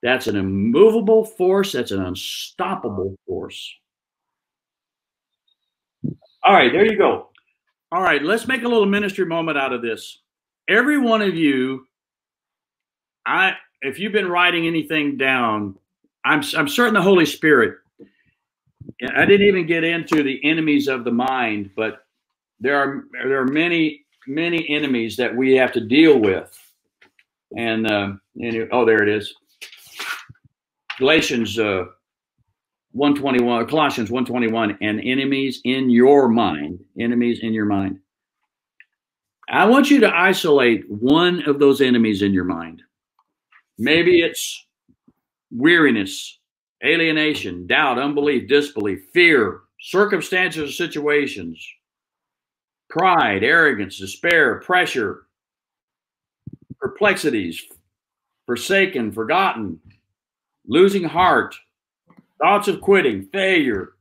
[0.02, 3.72] that's an immovable force, that's an unstoppable force.
[6.44, 7.30] All right, there you go.
[7.94, 10.22] All right, let's make a little ministry moment out of this.
[10.68, 11.86] Every one of you,
[13.24, 15.76] I if you've been writing anything down,
[16.26, 17.78] I'm I'm certain the Holy Spirit.
[19.16, 22.08] I didn't even get into the enemies of the mind, but
[22.60, 26.50] there are there are many many enemies that we have to deal with.
[27.56, 29.36] And, uh, and oh, there it is.
[30.98, 31.86] Galatians uh,
[32.94, 36.80] 121, Colossians 121, and enemies in your mind.
[36.98, 38.00] Enemies in your mind.
[39.50, 42.82] I want you to isolate one of those enemies in your mind.
[43.78, 44.66] Maybe it's
[45.52, 46.40] weariness,
[46.86, 51.68] alienation, doubt, unbelief, disbelief, fear, circumstances or situations,
[52.90, 55.26] pride, arrogance, despair, pressure,
[56.80, 57.64] perplexities,
[58.46, 59.80] forsaken, forgotten,
[60.68, 61.56] losing heart,
[62.40, 63.94] thoughts of quitting, failure.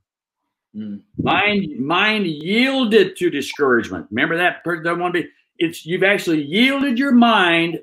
[0.74, 1.02] Mm.
[1.18, 4.06] Mind, mind yielded to discouragement.
[4.10, 5.28] Remember that person that to Be
[5.58, 7.78] it's you've actually yielded your mind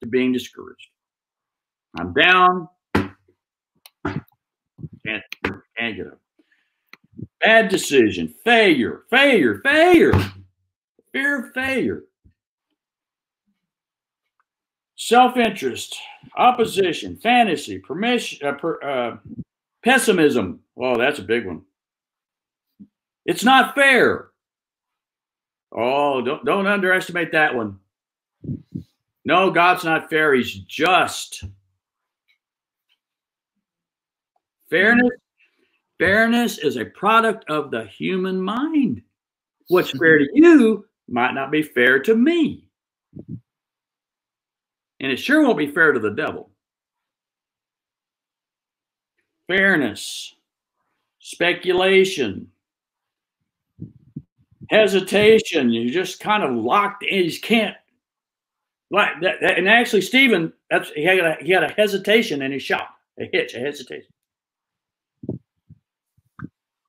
[0.00, 0.88] to being discouraged.
[1.98, 2.68] I'm down.
[4.04, 5.22] Can't
[5.76, 6.20] can't get up.
[7.40, 10.12] Bad decision, failure, failure, failure,
[11.12, 12.04] fear of failure,
[15.06, 15.98] self interest,
[16.36, 19.16] opposition, fantasy, permission, uh, per, uh,
[19.82, 20.60] pessimism.
[20.76, 21.62] Well, that's a big one.
[23.26, 24.28] It's not fair.
[25.72, 27.78] Oh, don't, don't underestimate that one.
[29.26, 30.34] No, God's not fair.
[30.34, 31.44] He's just.
[34.70, 35.10] Fairness
[35.98, 39.02] Fairness is a product of the human mind.
[39.68, 42.68] What's fair to you might not be fair to me.
[45.04, 46.48] And it sure won't be fair to the devil.
[49.48, 50.34] Fairness,
[51.18, 52.48] speculation,
[54.70, 55.70] hesitation.
[55.70, 57.26] You just kind of locked in.
[57.26, 57.76] You can't.
[58.90, 62.62] Like that, and actually, Stephen, that's he had a, he had a hesitation in his
[62.62, 64.08] shop, a hitch, a hesitation.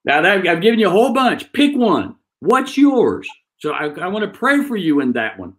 [0.05, 1.51] Now that I've given you a whole bunch.
[1.51, 2.15] Pick one.
[2.39, 3.27] What's yours?
[3.57, 5.53] So I, I want to pray for you in that one.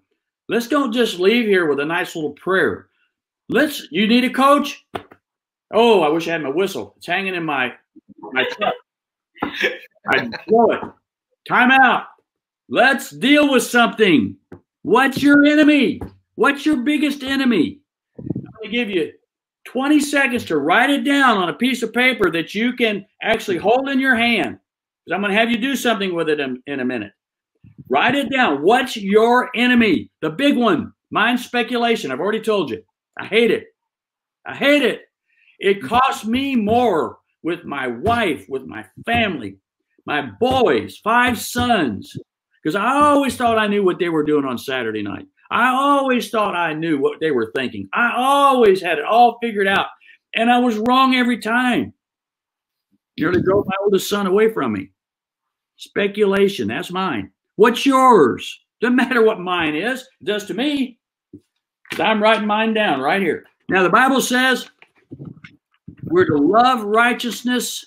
[0.49, 2.89] Let's don't just leave here with a nice little prayer.
[3.49, 3.89] Let's.
[3.91, 4.85] You need a coach?
[5.73, 6.95] Oh, I wish I had my whistle.
[6.97, 7.75] It's hanging in my
[8.21, 8.75] my truck.
[10.13, 10.81] I blow it.
[11.49, 12.07] Time out.
[12.69, 14.37] Let's deal with something.
[14.83, 16.01] What's your enemy?
[16.35, 17.81] What's your biggest enemy?
[18.19, 19.13] I'm going to give you
[19.67, 23.59] 20 seconds to write it down on a piece of paper that you can actually
[23.59, 24.59] hold in your hand.
[25.05, 27.13] Because I'm going to have you do something with it in, in a minute.
[27.89, 28.63] Write it down.
[28.63, 30.11] What's your enemy?
[30.21, 30.93] The big one.
[31.11, 32.11] Mind speculation.
[32.11, 32.83] I've already told you.
[33.19, 33.67] I hate it.
[34.45, 35.03] I hate it.
[35.59, 39.57] It costs me more with my wife, with my family,
[40.05, 42.17] my boys, five sons,
[42.63, 45.27] because I always thought I knew what they were doing on Saturday night.
[45.51, 47.89] I always thought I knew what they were thinking.
[47.93, 49.87] I always had it all figured out.
[50.35, 51.95] And I was wrong every time.
[53.19, 54.91] Nearly drove my oldest son away from me.
[55.77, 57.31] Speculation, that's mine.
[57.57, 58.61] What's yours?
[58.81, 60.99] Doesn't matter what mine is, it does to me.
[61.99, 63.45] I'm writing mine down right here.
[63.69, 64.69] Now, the Bible says
[66.05, 67.87] we're to love righteousness.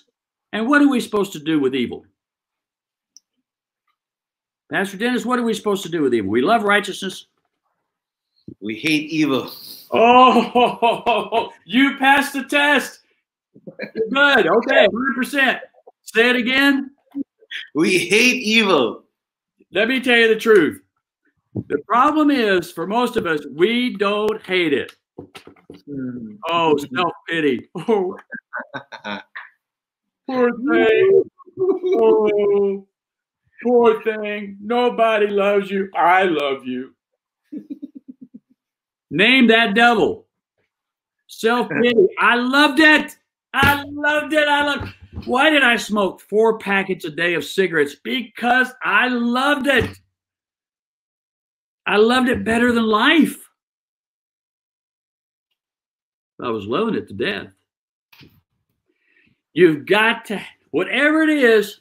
[0.52, 2.04] And what are we supposed to do with evil?
[4.70, 6.30] Pastor Dennis, what are we supposed to do with evil?
[6.30, 7.26] We love righteousness.
[8.60, 9.52] We hate evil.
[9.92, 13.00] Oh, you passed the test.
[14.12, 14.46] Good.
[14.46, 15.60] Okay, 100%.
[16.02, 16.90] Say it again.
[17.74, 19.04] We hate evil.
[19.72, 20.82] Let me tell you the truth.
[21.68, 24.92] The problem is, for most of us, we don't hate it.
[26.48, 27.68] Oh, self pity.
[27.88, 28.16] Oh.
[30.26, 31.22] Poor thing.
[31.58, 32.86] Oh,
[33.64, 34.58] poor thing.
[34.62, 35.90] Nobody loves you.
[35.92, 36.94] I love you.
[39.10, 40.26] Name that devil.
[41.26, 42.06] Self pity.
[42.18, 43.16] I loved it.
[43.52, 44.46] I loved it.
[44.46, 44.94] I loved.
[45.24, 47.96] Why did I smoke four packets a day of cigarettes?
[48.02, 49.98] Because I loved it.
[51.86, 53.48] I loved it better than life.
[56.42, 57.48] I was loving it to death.
[59.52, 60.40] You've got to,
[60.70, 61.80] whatever it is,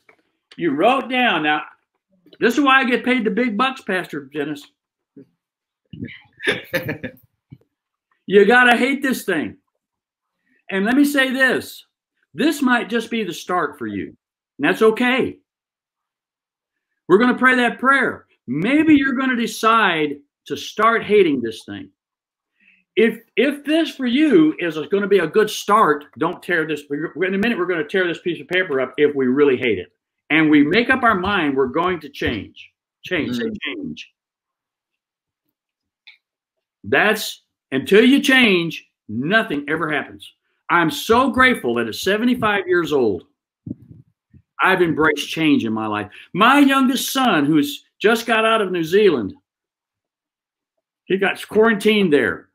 [0.58, 1.44] you wrote down.
[1.44, 1.62] Now,
[2.40, 4.66] this is why I get paid the big bucks, Pastor Dennis.
[8.26, 9.58] you got to hate this thing.
[10.72, 11.86] And let me say this
[12.34, 14.16] this might just be the start for you.
[14.58, 15.38] And that's okay.
[17.08, 18.26] We're going to pray that prayer.
[18.48, 20.18] Maybe you're going to decide
[20.48, 21.90] to start hating this thing.
[22.96, 26.84] If if this for you is going to be a good start, don't tear this.
[26.90, 29.56] In a minute, we're going to tear this piece of paper up if we really
[29.56, 29.88] hate it,
[30.30, 32.72] and we make up our mind we're going to change.
[33.04, 33.30] Change.
[33.30, 33.36] Mm.
[33.38, 34.12] Say change.
[36.84, 40.34] That's until you change, nothing ever happens.
[40.70, 43.24] I'm so grateful that at 75 years old,
[44.62, 46.12] I've embraced change in my life.
[46.34, 49.34] My youngest son, who's just got out of New Zealand,
[51.06, 52.50] he got quarantined there.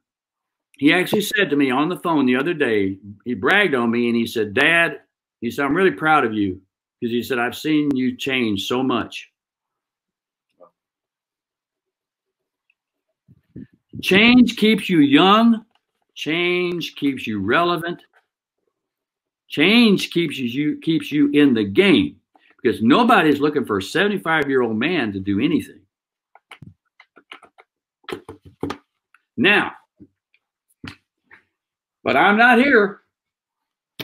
[0.77, 4.09] He actually said to me on the phone the other day, he bragged on me
[4.09, 5.01] and he said, Dad,
[5.41, 6.61] he said, I'm really proud of you
[7.01, 9.31] because he said, I've seen you change so much.
[14.03, 15.65] Change keeps you young.
[16.15, 18.03] Change keeps you relevant.
[19.49, 22.17] Change keeps you keeps you in the game
[22.63, 25.81] because nobody's looking for a 75 year old man to do anything.
[29.37, 29.73] Now,
[32.03, 33.01] but I'm not here.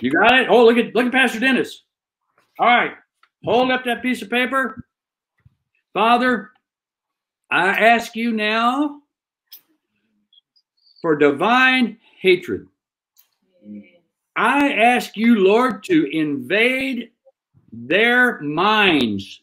[0.01, 0.49] You got it?
[0.49, 1.83] Oh, look at look at Pastor Dennis.
[2.59, 2.93] All right.
[3.45, 4.85] Hold up that piece of paper.
[5.93, 6.51] Father,
[7.51, 9.01] I ask you now
[11.01, 12.67] for divine hatred.
[14.37, 17.11] I ask you, Lord, to invade
[17.73, 19.43] their minds,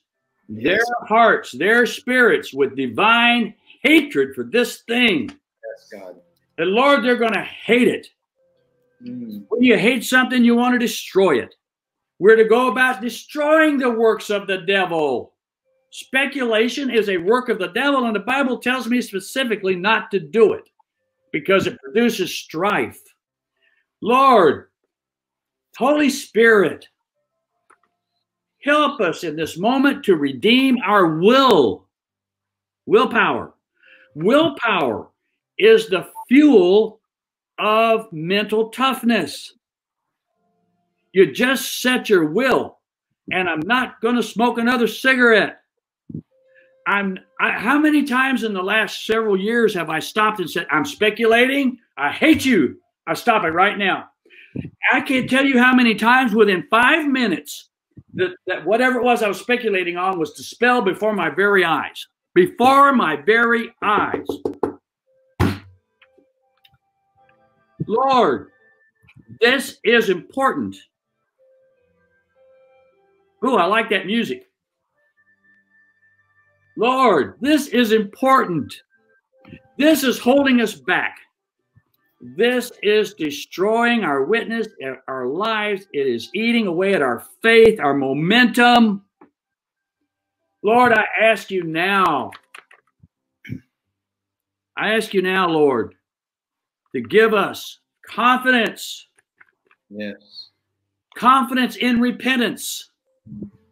[0.50, 3.54] their hearts, their spirits with divine
[3.84, 5.30] hatred for this thing.
[5.30, 6.16] Yes, God.
[6.58, 8.08] And Lord, they're going to hate it.
[9.04, 9.46] Mm.
[9.50, 11.54] When you hate something, you want to destroy it.
[12.20, 15.34] We're to go about destroying the works of the devil.
[15.92, 20.20] Speculation is a work of the devil, and the Bible tells me specifically not to
[20.20, 20.68] do it
[21.32, 23.02] because it produces strife.
[24.02, 24.70] Lord,
[25.78, 26.88] Holy Spirit,
[28.64, 31.88] help us in this moment to redeem our will,
[32.86, 33.54] willpower.
[34.16, 35.10] Willpower
[35.58, 37.00] is the fuel
[37.60, 39.54] of mental toughness.
[41.14, 42.80] You just set your will,
[43.32, 45.62] and I'm not going to smoke another cigarette.
[46.88, 50.66] I'm I, how many times in the last several years have I stopped and said,
[50.72, 51.78] I'm speculating?
[51.98, 52.80] I hate you.
[53.06, 54.06] I stop it right now.
[54.92, 57.70] I can't tell you how many times within five minutes
[58.14, 62.08] that, that whatever it was I was speculating on was dispelled before my very eyes.
[62.34, 64.26] Before my very eyes.
[67.86, 68.50] Lord,
[69.42, 70.76] this is important.
[73.46, 74.48] Ooh, I like that music.
[76.78, 78.84] Lord, this is important.
[79.78, 81.18] This is holding us back.
[82.22, 84.68] This is destroying our witness,
[85.08, 85.88] our lives.
[85.92, 89.04] It is eating away at our faith, our momentum.
[90.62, 92.32] Lord, I ask you now,
[94.76, 95.96] I ask you now, Lord,
[96.94, 99.08] to give us confidence.
[99.90, 100.50] Yes.
[101.16, 102.92] Confidence in repentance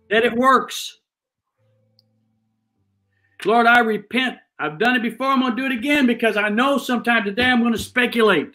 [0.10, 1.00] that it works.
[3.46, 4.38] Lord, I repent.
[4.60, 5.28] I've done it before.
[5.28, 8.54] I'm going to do it again because I know sometime today I'm going to speculate.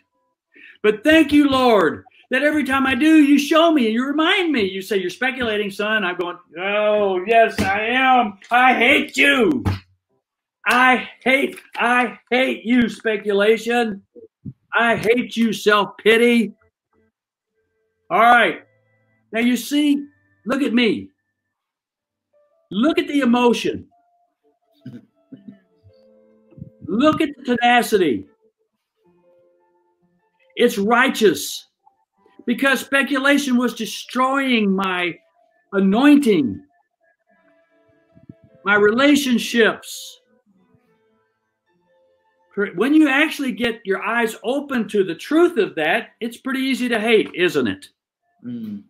[0.83, 4.53] But thank you, Lord, that every time I do, you show me and you remind
[4.53, 4.63] me.
[4.63, 6.05] You say, You're speculating, son.
[6.05, 8.39] I'm going, Oh, yes, I am.
[8.51, 9.63] I hate you.
[10.67, 14.03] I hate, I hate you, speculation.
[14.75, 16.55] I hate you, self pity.
[18.11, 18.63] All right.
[19.33, 20.07] Now you see,
[20.47, 21.11] look at me.
[22.71, 23.90] Look at the emotion.
[26.91, 28.27] Look at the tenacity.
[30.57, 31.69] It's righteous
[32.47, 35.17] because speculation was destroying my
[35.73, 36.61] anointing,
[38.65, 40.21] my relationships.
[42.75, 46.89] When you actually get your eyes open to the truth of that, it's pretty easy
[46.89, 47.87] to hate, isn't it?
[48.45, 48.83] Mm.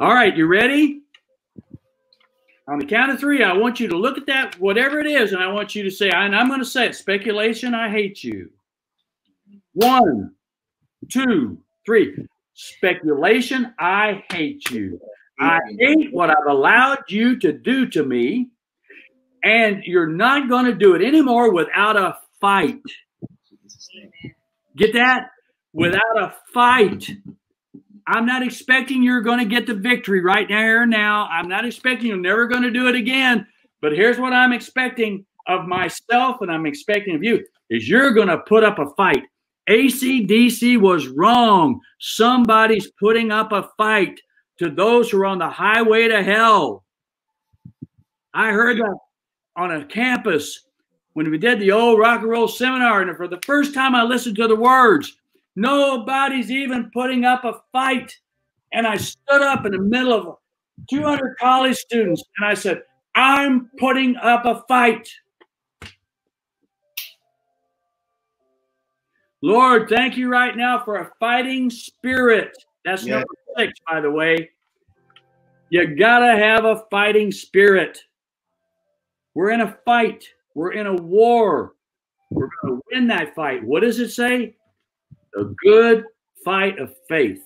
[0.00, 1.02] All right, you ready?
[2.68, 5.32] On the count of three, I want you to look at that, whatever it is,
[5.32, 8.24] and I want you to say, and I'm going to say it speculation, I hate
[8.24, 8.50] you.
[9.74, 10.34] One,
[11.08, 12.16] two, three.
[12.54, 14.98] Speculation, I hate you.
[15.38, 18.48] I hate what I've allowed you to do to me,
[19.44, 22.80] and you're not going to do it anymore without a fight.
[24.76, 25.30] Get that?
[25.72, 27.10] Without a fight.
[28.06, 31.26] I'm not expecting you're going to get the victory right there now.
[31.30, 33.46] I'm not expecting you're never going to do it again.
[33.80, 38.28] But here's what I'm expecting of myself and I'm expecting of you is you're going
[38.28, 39.24] to put up a fight.
[39.68, 41.80] ACDC was wrong.
[41.98, 44.20] Somebody's putting up a fight.
[44.58, 46.84] to those who are on the highway to hell.
[48.32, 48.96] I heard that
[49.56, 50.66] on a campus
[51.14, 54.02] when we did the old rock and roll seminar, and for the first time I
[54.02, 55.16] listened to the words,
[55.56, 58.14] nobody's even putting up a fight.
[58.72, 60.36] And I stood up in the middle of
[60.90, 62.82] 200 college students and I said,
[63.14, 65.08] I'm putting up a fight.
[69.42, 72.56] Lord, thank you right now for a fighting spirit.
[72.84, 73.14] That's yeah.
[73.14, 74.50] number six, by the way.
[75.70, 77.98] You gotta have a fighting spirit.
[79.34, 80.24] We're in a fight.
[80.54, 81.74] We're in a war.
[82.30, 83.62] We're going to win that fight.
[83.62, 84.55] What does it say?
[85.36, 86.04] A good
[86.44, 87.42] fight of faith.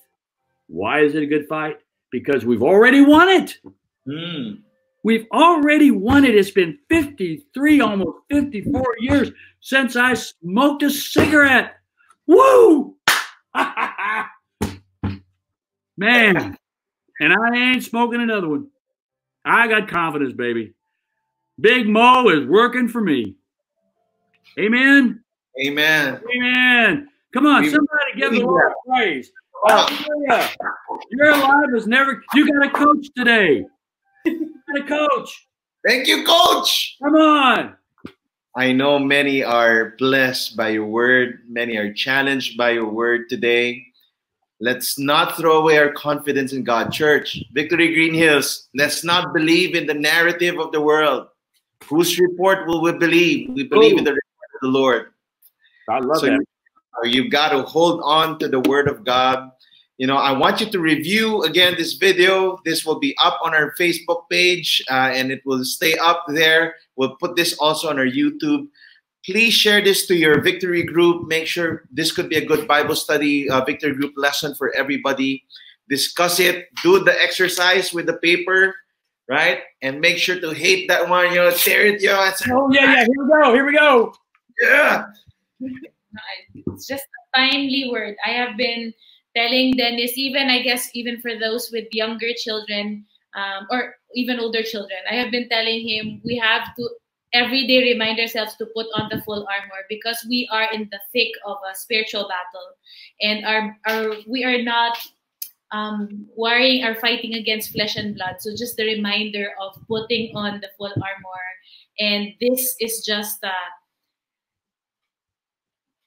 [0.68, 1.78] Why is it a good fight?
[2.12, 3.59] Because we've already won it.
[4.07, 4.61] Mm.
[5.03, 6.34] We've already won it.
[6.34, 9.30] It's been 53, almost 54 years
[9.61, 11.74] since I smoked a cigarette.
[12.26, 12.97] Woo!
[15.97, 16.57] Man,
[17.20, 18.68] and I ain't smoking another one.
[19.45, 20.74] I got confidence, baby.
[21.61, 23.36] Big Mo is working for me.
[24.59, 25.22] Amen.
[25.62, 26.20] Amen.
[26.34, 27.09] Amen.
[27.33, 29.31] Come on, somebody give the Lord praise.
[29.66, 30.51] Hallelujah.
[31.11, 33.64] Your life is never, you got a coach today.
[34.24, 35.47] You got a coach.
[35.87, 36.97] Thank you, coach.
[37.03, 37.76] Come on.
[38.57, 43.87] I know many are blessed by your word, many are challenged by your word today.
[44.61, 46.93] Let's not throw away our confidence in God.
[46.93, 51.28] Church, Victory Green Hills, let's not believe in the narrative of the world.
[51.85, 53.51] Whose report will we believe?
[53.55, 53.99] We believe Ooh.
[53.99, 54.11] in oh.
[54.11, 55.07] the report of the Lord.
[55.89, 56.45] I love so that.
[57.05, 59.51] You, you've got to hold on to the word of God.
[59.98, 62.59] You know, I want you to review again this video.
[62.64, 66.76] This will be up on our Facebook page uh, and it will stay up there.
[66.96, 68.68] We'll put this also on our YouTube.
[69.26, 71.28] Please share this to your victory group.
[71.28, 75.44] Make sure this could be a good Bible study, uh, victory group lesson for everybody.
[75.90, 76.68] Discuss it.
[76.82, 78.74] Do the exercise with the paper
[79.30, 79.61] right?
[79.80, 82.16] And make sure to hate that one, you know, tear it, yo.
[82.48, 84.12] Know, oh, yeah, yeah, here we go, here we go.
[84.61, 85.05] Yeah.
[86.55, 88.17] It's just a timely word.
[88.25, 88.93] I have been
[89.37, 94.63] telling Dennis, even I guess, even for those with younger children um, or even older
[94.63, 96.89] children, I have been telling him we have to
[97.33, 100.99] every day remind ourselves to put on the full armor because we are in the
[101.13, 102.75] thick of a spiritual battle
[103.21, 104.99] and our, our we are not
[105.73, 108.37] um, worrying or fighting against flesh and blood.
[108.41, 111.47] So just the reminder of putting on the full armor.
[111.99, 113.51] And this is just uh,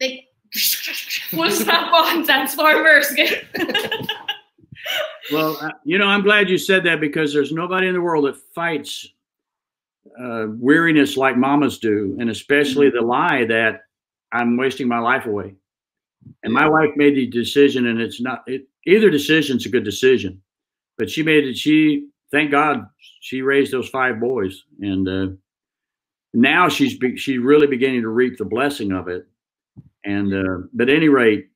[0.03, 0.27] like
[1.29, 3.13] full stop on Transformers.
[5.31, 8.25] well, uh, you know, I'm glad you said that because there's nobody in the world
[8.25, 9.07] that fights
[10.19, 12.97] uh, weariness like mamas do, and especially mm-hmm.
[12.97, 13.81] the lie that
[14.31, 15.55] I'm wasting my life away.
[16.43, 20.41] And my wife made the decision, and it's not it, either decision's a good decision,
[20.97, 21.57] but she made it.
[21.57, 22.85] She thank God
[23.19, 25.27] she raised those five boys, and uh,
[26.33, 29.27] now she's be, she's really beginning to reap the blessing of it.
[30.05, 31.47] And uh, but at any rate,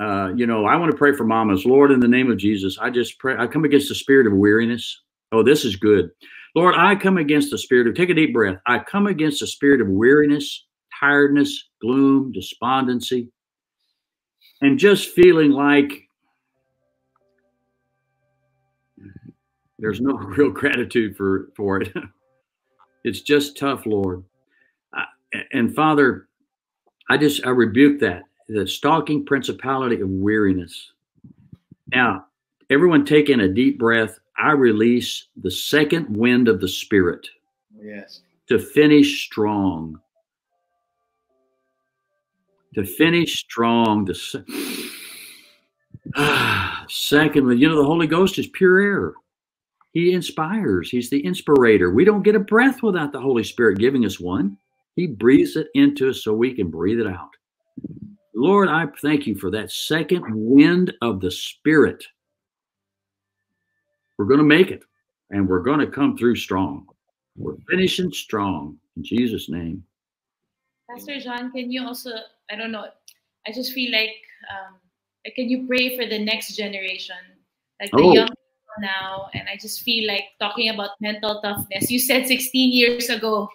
[0.00, 1.64] uh, you know, I want to pray for mamas.
[1.64, 3.36] Lord, in the name of Jesus, I just pray.
[3.38, 5.02] I come against the spirit of weariness.
[5.32, 6.10] Oh, this is good.
[6.54, 8.58] Lord, I come against the spirit of, take a deep breath.
[8.66, 10.66] I come against the spirit of weariness,
[10.98, 13.28] tiredness, gloom, despondency,
[14.60, 15.92] and just feeling like
[19.78, 21.92] there's no real gratitude for for it.
[23.04, 24.24] it's just tough, Lord.
[24.92, 25.04] I,
[25.52, 26.28] and Father,
[27.08, 30.92] I just I rebuke that the stalking principality of weariness.
[31.88, 32.26] Now,
[32.70, 34.18] everyone take in a deep breath.
[34.36, 37.28] I release the second wind of the Spirit.
[37.80, 38.20] Yes.
[38.48, 40.00] To finish strong.
[42.74, 44.06] To finish strong.
[44.06, 44.14] To
[46.88, 49.12] secondly, you know, the Holy Ghost is pure air.
[49.92, 50.90] He inspires.
[50.90, 51.92] He's the inspirator.
[51.92, 54.58] We don't get a breath without the Holy Spirit giving us one.
[54.96, 57.30] He breathes it into us so we can breathe it out.
[58.34, 62.04] Lord, I thank you for that second wind of the Spirit.
[64.18, 64.84] We're going to make it
[65.30, 66.86] and we're going to come through strong.
[67.36, 69.84] We're finishing strong in Jesus' name.
[70.90, 72.10] Pastor John, can you also,
[72.50, 72.86] I don't know,
[73.46, 74.14] I just feel like,
[74.50, 74.76] um,
[75.34, 77.16] can you pray for the next generation?
[77.80, 78.12] Like the oh.
[78.12, 78.28] young
[78.78, 83.48] now and i just feel like talking about mental toughness you said 16 years ago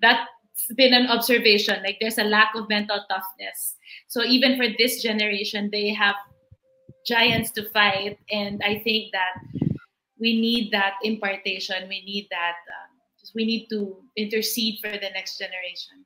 [0.00, 0.28] that's
[0.76, 3.74] been an observation like there's a lack of mental toughness
[4.08, 6.14] so even for this generation they have
[7.06, 9.34] giants to fight and i think that
[10.18, 15.38] we need that impartation we need that um, we need to intercede for the next
[15.38, 16.04] generation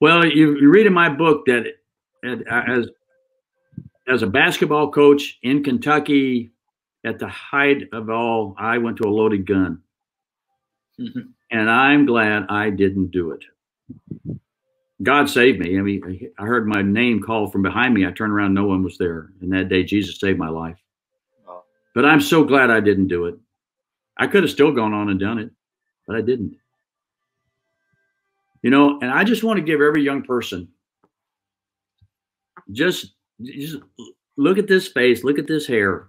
[0.00, 1.66] well you, you read in my book that
[2.50, 2.88] as
[4.08, 6.50] as a basketball coach in kentucky
[7.06, 9.80] at the height of all, I went to a loaded gun.
[11.50, 13.44] And I'm glad I didn't do it.
[15.02, 15.78] God saved me.
[15.78, 18.06] I mean, I heard my name called from behind me.
[18.06, 19.30] I turned around, no one was there.
[19.40, 20.78] And that day, Jesus saved my life.
[21.46, 21.64] Wow.
[21.94, 23.36] But I'm so glad I didn't do it.
[24.16, 25.50] I could have still gone on and done it,
[26.06, 26.56] but I didn't.
[28.62, 30.68] You know, and I just want to give every young person
[32.72, 33.76] just, just
[34.38, 36.08] look at this face, look at this hair.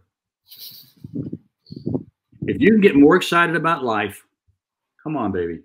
[2.48, 4.24] If you can get more excited about life,
[5.04, 5.60] come on, baby.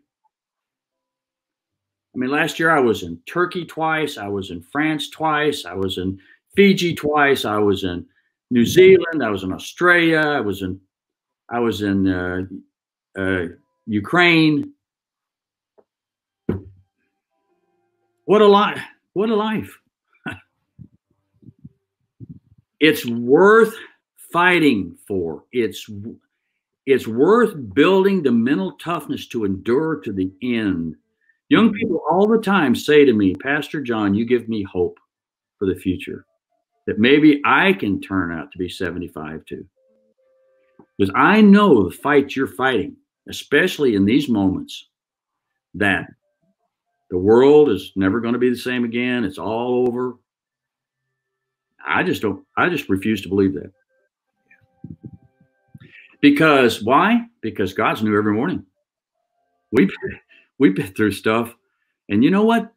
[2.15, 5.75] I mean, last year I was in Turkey twice, I was in France twice, I
[5.75, 6.19] was in
[6.55, 8.05] Fiji twice, I was in
[8.51, 10.79] New Zealand, I was in Australia, I was in,
[11.49, 12.43] I was in uh,
[13.19, 13.47] uh,
[13.87, 14.73] Ukraine.
[18.27, 18.81] What a life!
[19.15, 19.79] What a life!
[22.81, 23.75] it's worth
[24.33, 25.45] fighting for.
[25.53, 25.89] It's
[26.85, 30.97] it's worth building the mental toughness to endure to the end.
[31.53, 31.77] Young mm-hmm.
[31.77, 34.99] people all the time say to me, Pastor John, you give me hope
[35.59, 36.25] for the future
[36.87, 39.67] that maybe I can turn out to be 75 too.
[40.97, 42.97] Because I know the fight you're fighting,
[43.29, 44.89] especially in these moments,
[45.75, 46.07] that
[47.11, 49.23] the world is never going to be the same again.
[49.23, 50.17] It's all over.
[51.87, 53.73] I just don't, I just refuse to believe that.
[56.23, 57.27] Because why?
[57.43, 58.65] Because God's new every morning.
[59.71, 59.91] We've
[60.59, 61.55] we've been through stuff,
[62.09, 62.73] and you know what?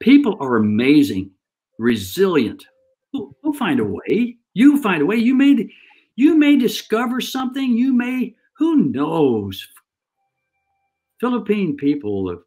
[0.00, 1.30] People are amazing,
[1.78, 2.64] resilient.
[3.12, 4.36] We'll, we'll find a way.
[4.54, 5.16] You find a way.
[5.16, 5.68] You may
[6.16, 7.72] you may discover something.
[7.72, 9.66] You may who knows.
[11.20, 12.42] Philippine people,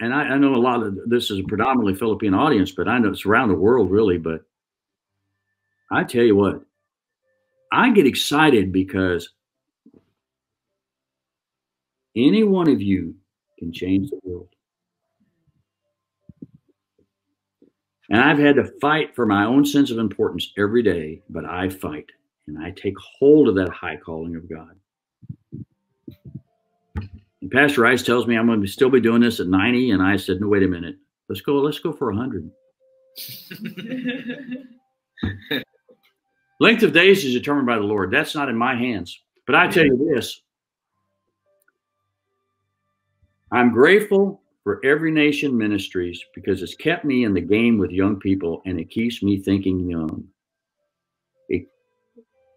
[0.00, 2.98] and I, I know a lot of this is a predominantly Philippine audience, but I
[2.98, 4.18] know it's around the world really.
[4.18, 4.42] But
[5.90, 6.62] I tell you what,
[7.72, 9.30] I get excited because
[12.16, 13.14] any one of you
[13.58, 14.48] can change the world.
[18.10, 21.68] And I've had to fight for my own sense of importance every day, but I
[21.68, 22.06] fight
[22.46, 24.74] and I take hold of that high calling of God.
[27.42, 29.90] And Pastor Rice tells me I'm going to still be doing this at 90.
[29.90, 30.96] And I said, no, wait a minute.
[31.28, 32.50] Let's go, let's go for 100.
[36.60, 38.10] Length of days is determined by the Lord.
[38.10, 39.20] That's not in my hands.
[39.46, 40.40] But I tell you this
[43.50, 48.20] I'm grateful for Every Nation Ministries because it's kept me in the game with young
[48.20, 50.24] people and it keeps me thinking young.
[51.48, 51.66] It,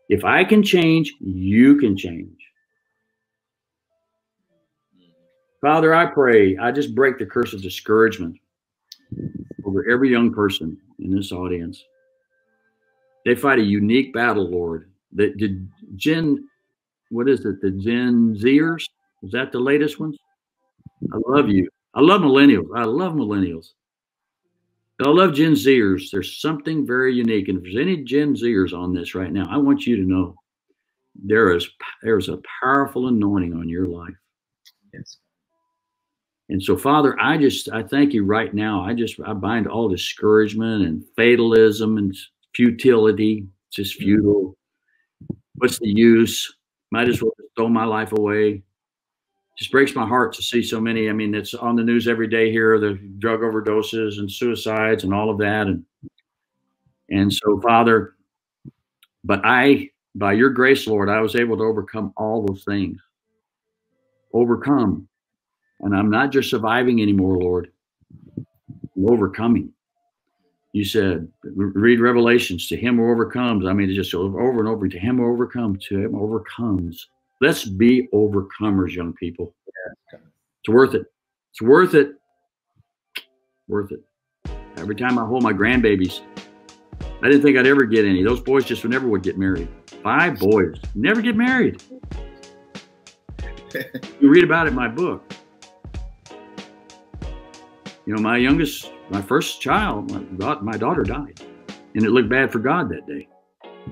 [0.09, 2.37] if I can change, you can change.
[5.61, 8.37] Father, I pray, I just break the curse of discouragement
[9.63, 11.81] over every young person in this audience.
[13.23, 14.91] They fight a unique battle, Lord.
[15.13, 16.49] That did Gen,
[17.09, 17.61] what is it?
[17.61, 18.83] The Gen Zers?
[19.23, 20.17] Is that the latest ones?
[21.13, 21.69] I love you.
[21.93, 22.67] I love millennials.
[22.75, 23.69] I love millennials.
[24.97, 26.11] But I love Gen Zers.
[26.11, 27.47] There's something very unique.
[27.47, 30.35] And if there's any Gen Zers on this right now, I want you to know
[31.15, 31.67] there is
[32.03, 34.13] there's a powerful anointing on your life.
[34.93, 35.17] Yes.
[36.49, 38.83] And so, Father, I just I thank you right now.
[38.83, 42.15] I just I bind all discouragement and fatalism and
[42.55, 43.47] futility.
[43.67, 44.05] It's just mm-hmm.
[44.05, 44.57] futile.
[45.55, 46.53] What's the use?
[46.91, 48.63] Might as well throw my life away.
[49.57, 51.09] Just breaks my heart to see so many.
[51.09, 55.13] I mean, it's on the news every day here, the drug overdoses and suicides and
[55.13, 55.67] all of that.
[55.67, 55.85] And
[57.09, 58.15] and so, Father,
[59.23, 62.99] but I, by your grace, Lord, I was able to overcome all those things.
[64.33, 65.07] Overcome.
[65.81, 67.71] And I'm not just surviving anymore, Lord.
[68.37, 69.73] I'm overcoming
[70.73, 74.99] you said read revelations to him who overcomes i mean just over and over to
[74.99, 77.09] him who overcomes to him overcomes
[77.41, 79.53] let's be overcomers young people.
[80.13, 81.07] It's worth it.
[81.51, 82.13] It's worth it.
[83.67, 84.01] Worth it.
[84.77, 86.21] Every time i hold my grandbabies
[87.21, 88.23] i didn't think i'd ever get any.
[88.23, 89.67] Those boys just never would get married.
[90.01, 91.83] Five boys never get married.
[94.19, 95.33] You read about it in my book.
[98.05, 101.41] You know my youngest my first child, my, my daughter died,
[101.95, 103.29] and it looked bad for God that day.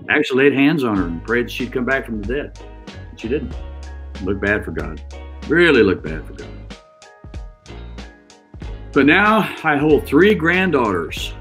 [0.10, 2.60] I actually laid hands on her and prayed she'd come back from the dead.
[3.20, 3.54] She didn't.
[4.24, 5.02] Look bad for God.
[5.50, 6.48] Really looked bad for God.
[8.94, 11.34] But now I hold three granddaughters.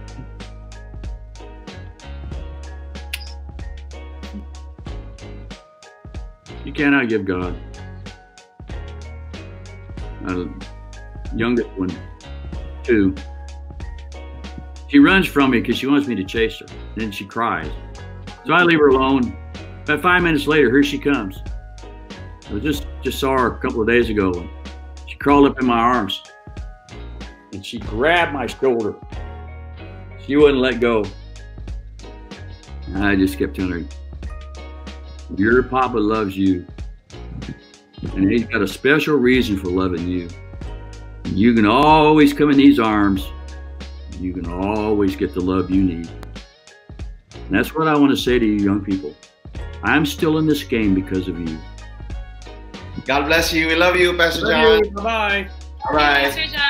[6.65, 7.57] You cannot give God.
[10.23, 10.49] My
[11.37, 11.97] youngest one,
[12.83, 13.15] two,
[14.89, 16.67] she runs from me because she wants me to chase her.
[16.97, 17.71] Then she cries.
[18.47, 19.37] So I leave her alone.
[19.85, 21.41] About five minutes later, here she comes.
[22.51, 24.33] I just just saw her a couple of days ago.
[24.33, 24.49] And
[25.07, 26.23] she crawled up in my arms
[27.53, 28.95] and she grabbed my shoulder.
[30.25, 31.05] She wouldn't let go.
[32.87, 33.89] And I just kept telling her,
[35.37, 36.67] Your papa loves you.
[38.15, 40.29] And he's got a special reason for loving you.
[41.27, 43.29] You can always come in these arms.
[44.19, 46.09] You can always get the love you need.
[47.35, 49.15] And that's what I want to say to you, young people.
[49.83, 51.59] I'm still in this game because of you.
[53.09, 53.69] God bless you.
[53.69, 54.85] We love you, Pastor Love John.
[54.85, 54.91] you.
[54.91, 55.51] Bye bye.
[55.91, 56.25] Bye.
[56.25, 56.68] Pastor John.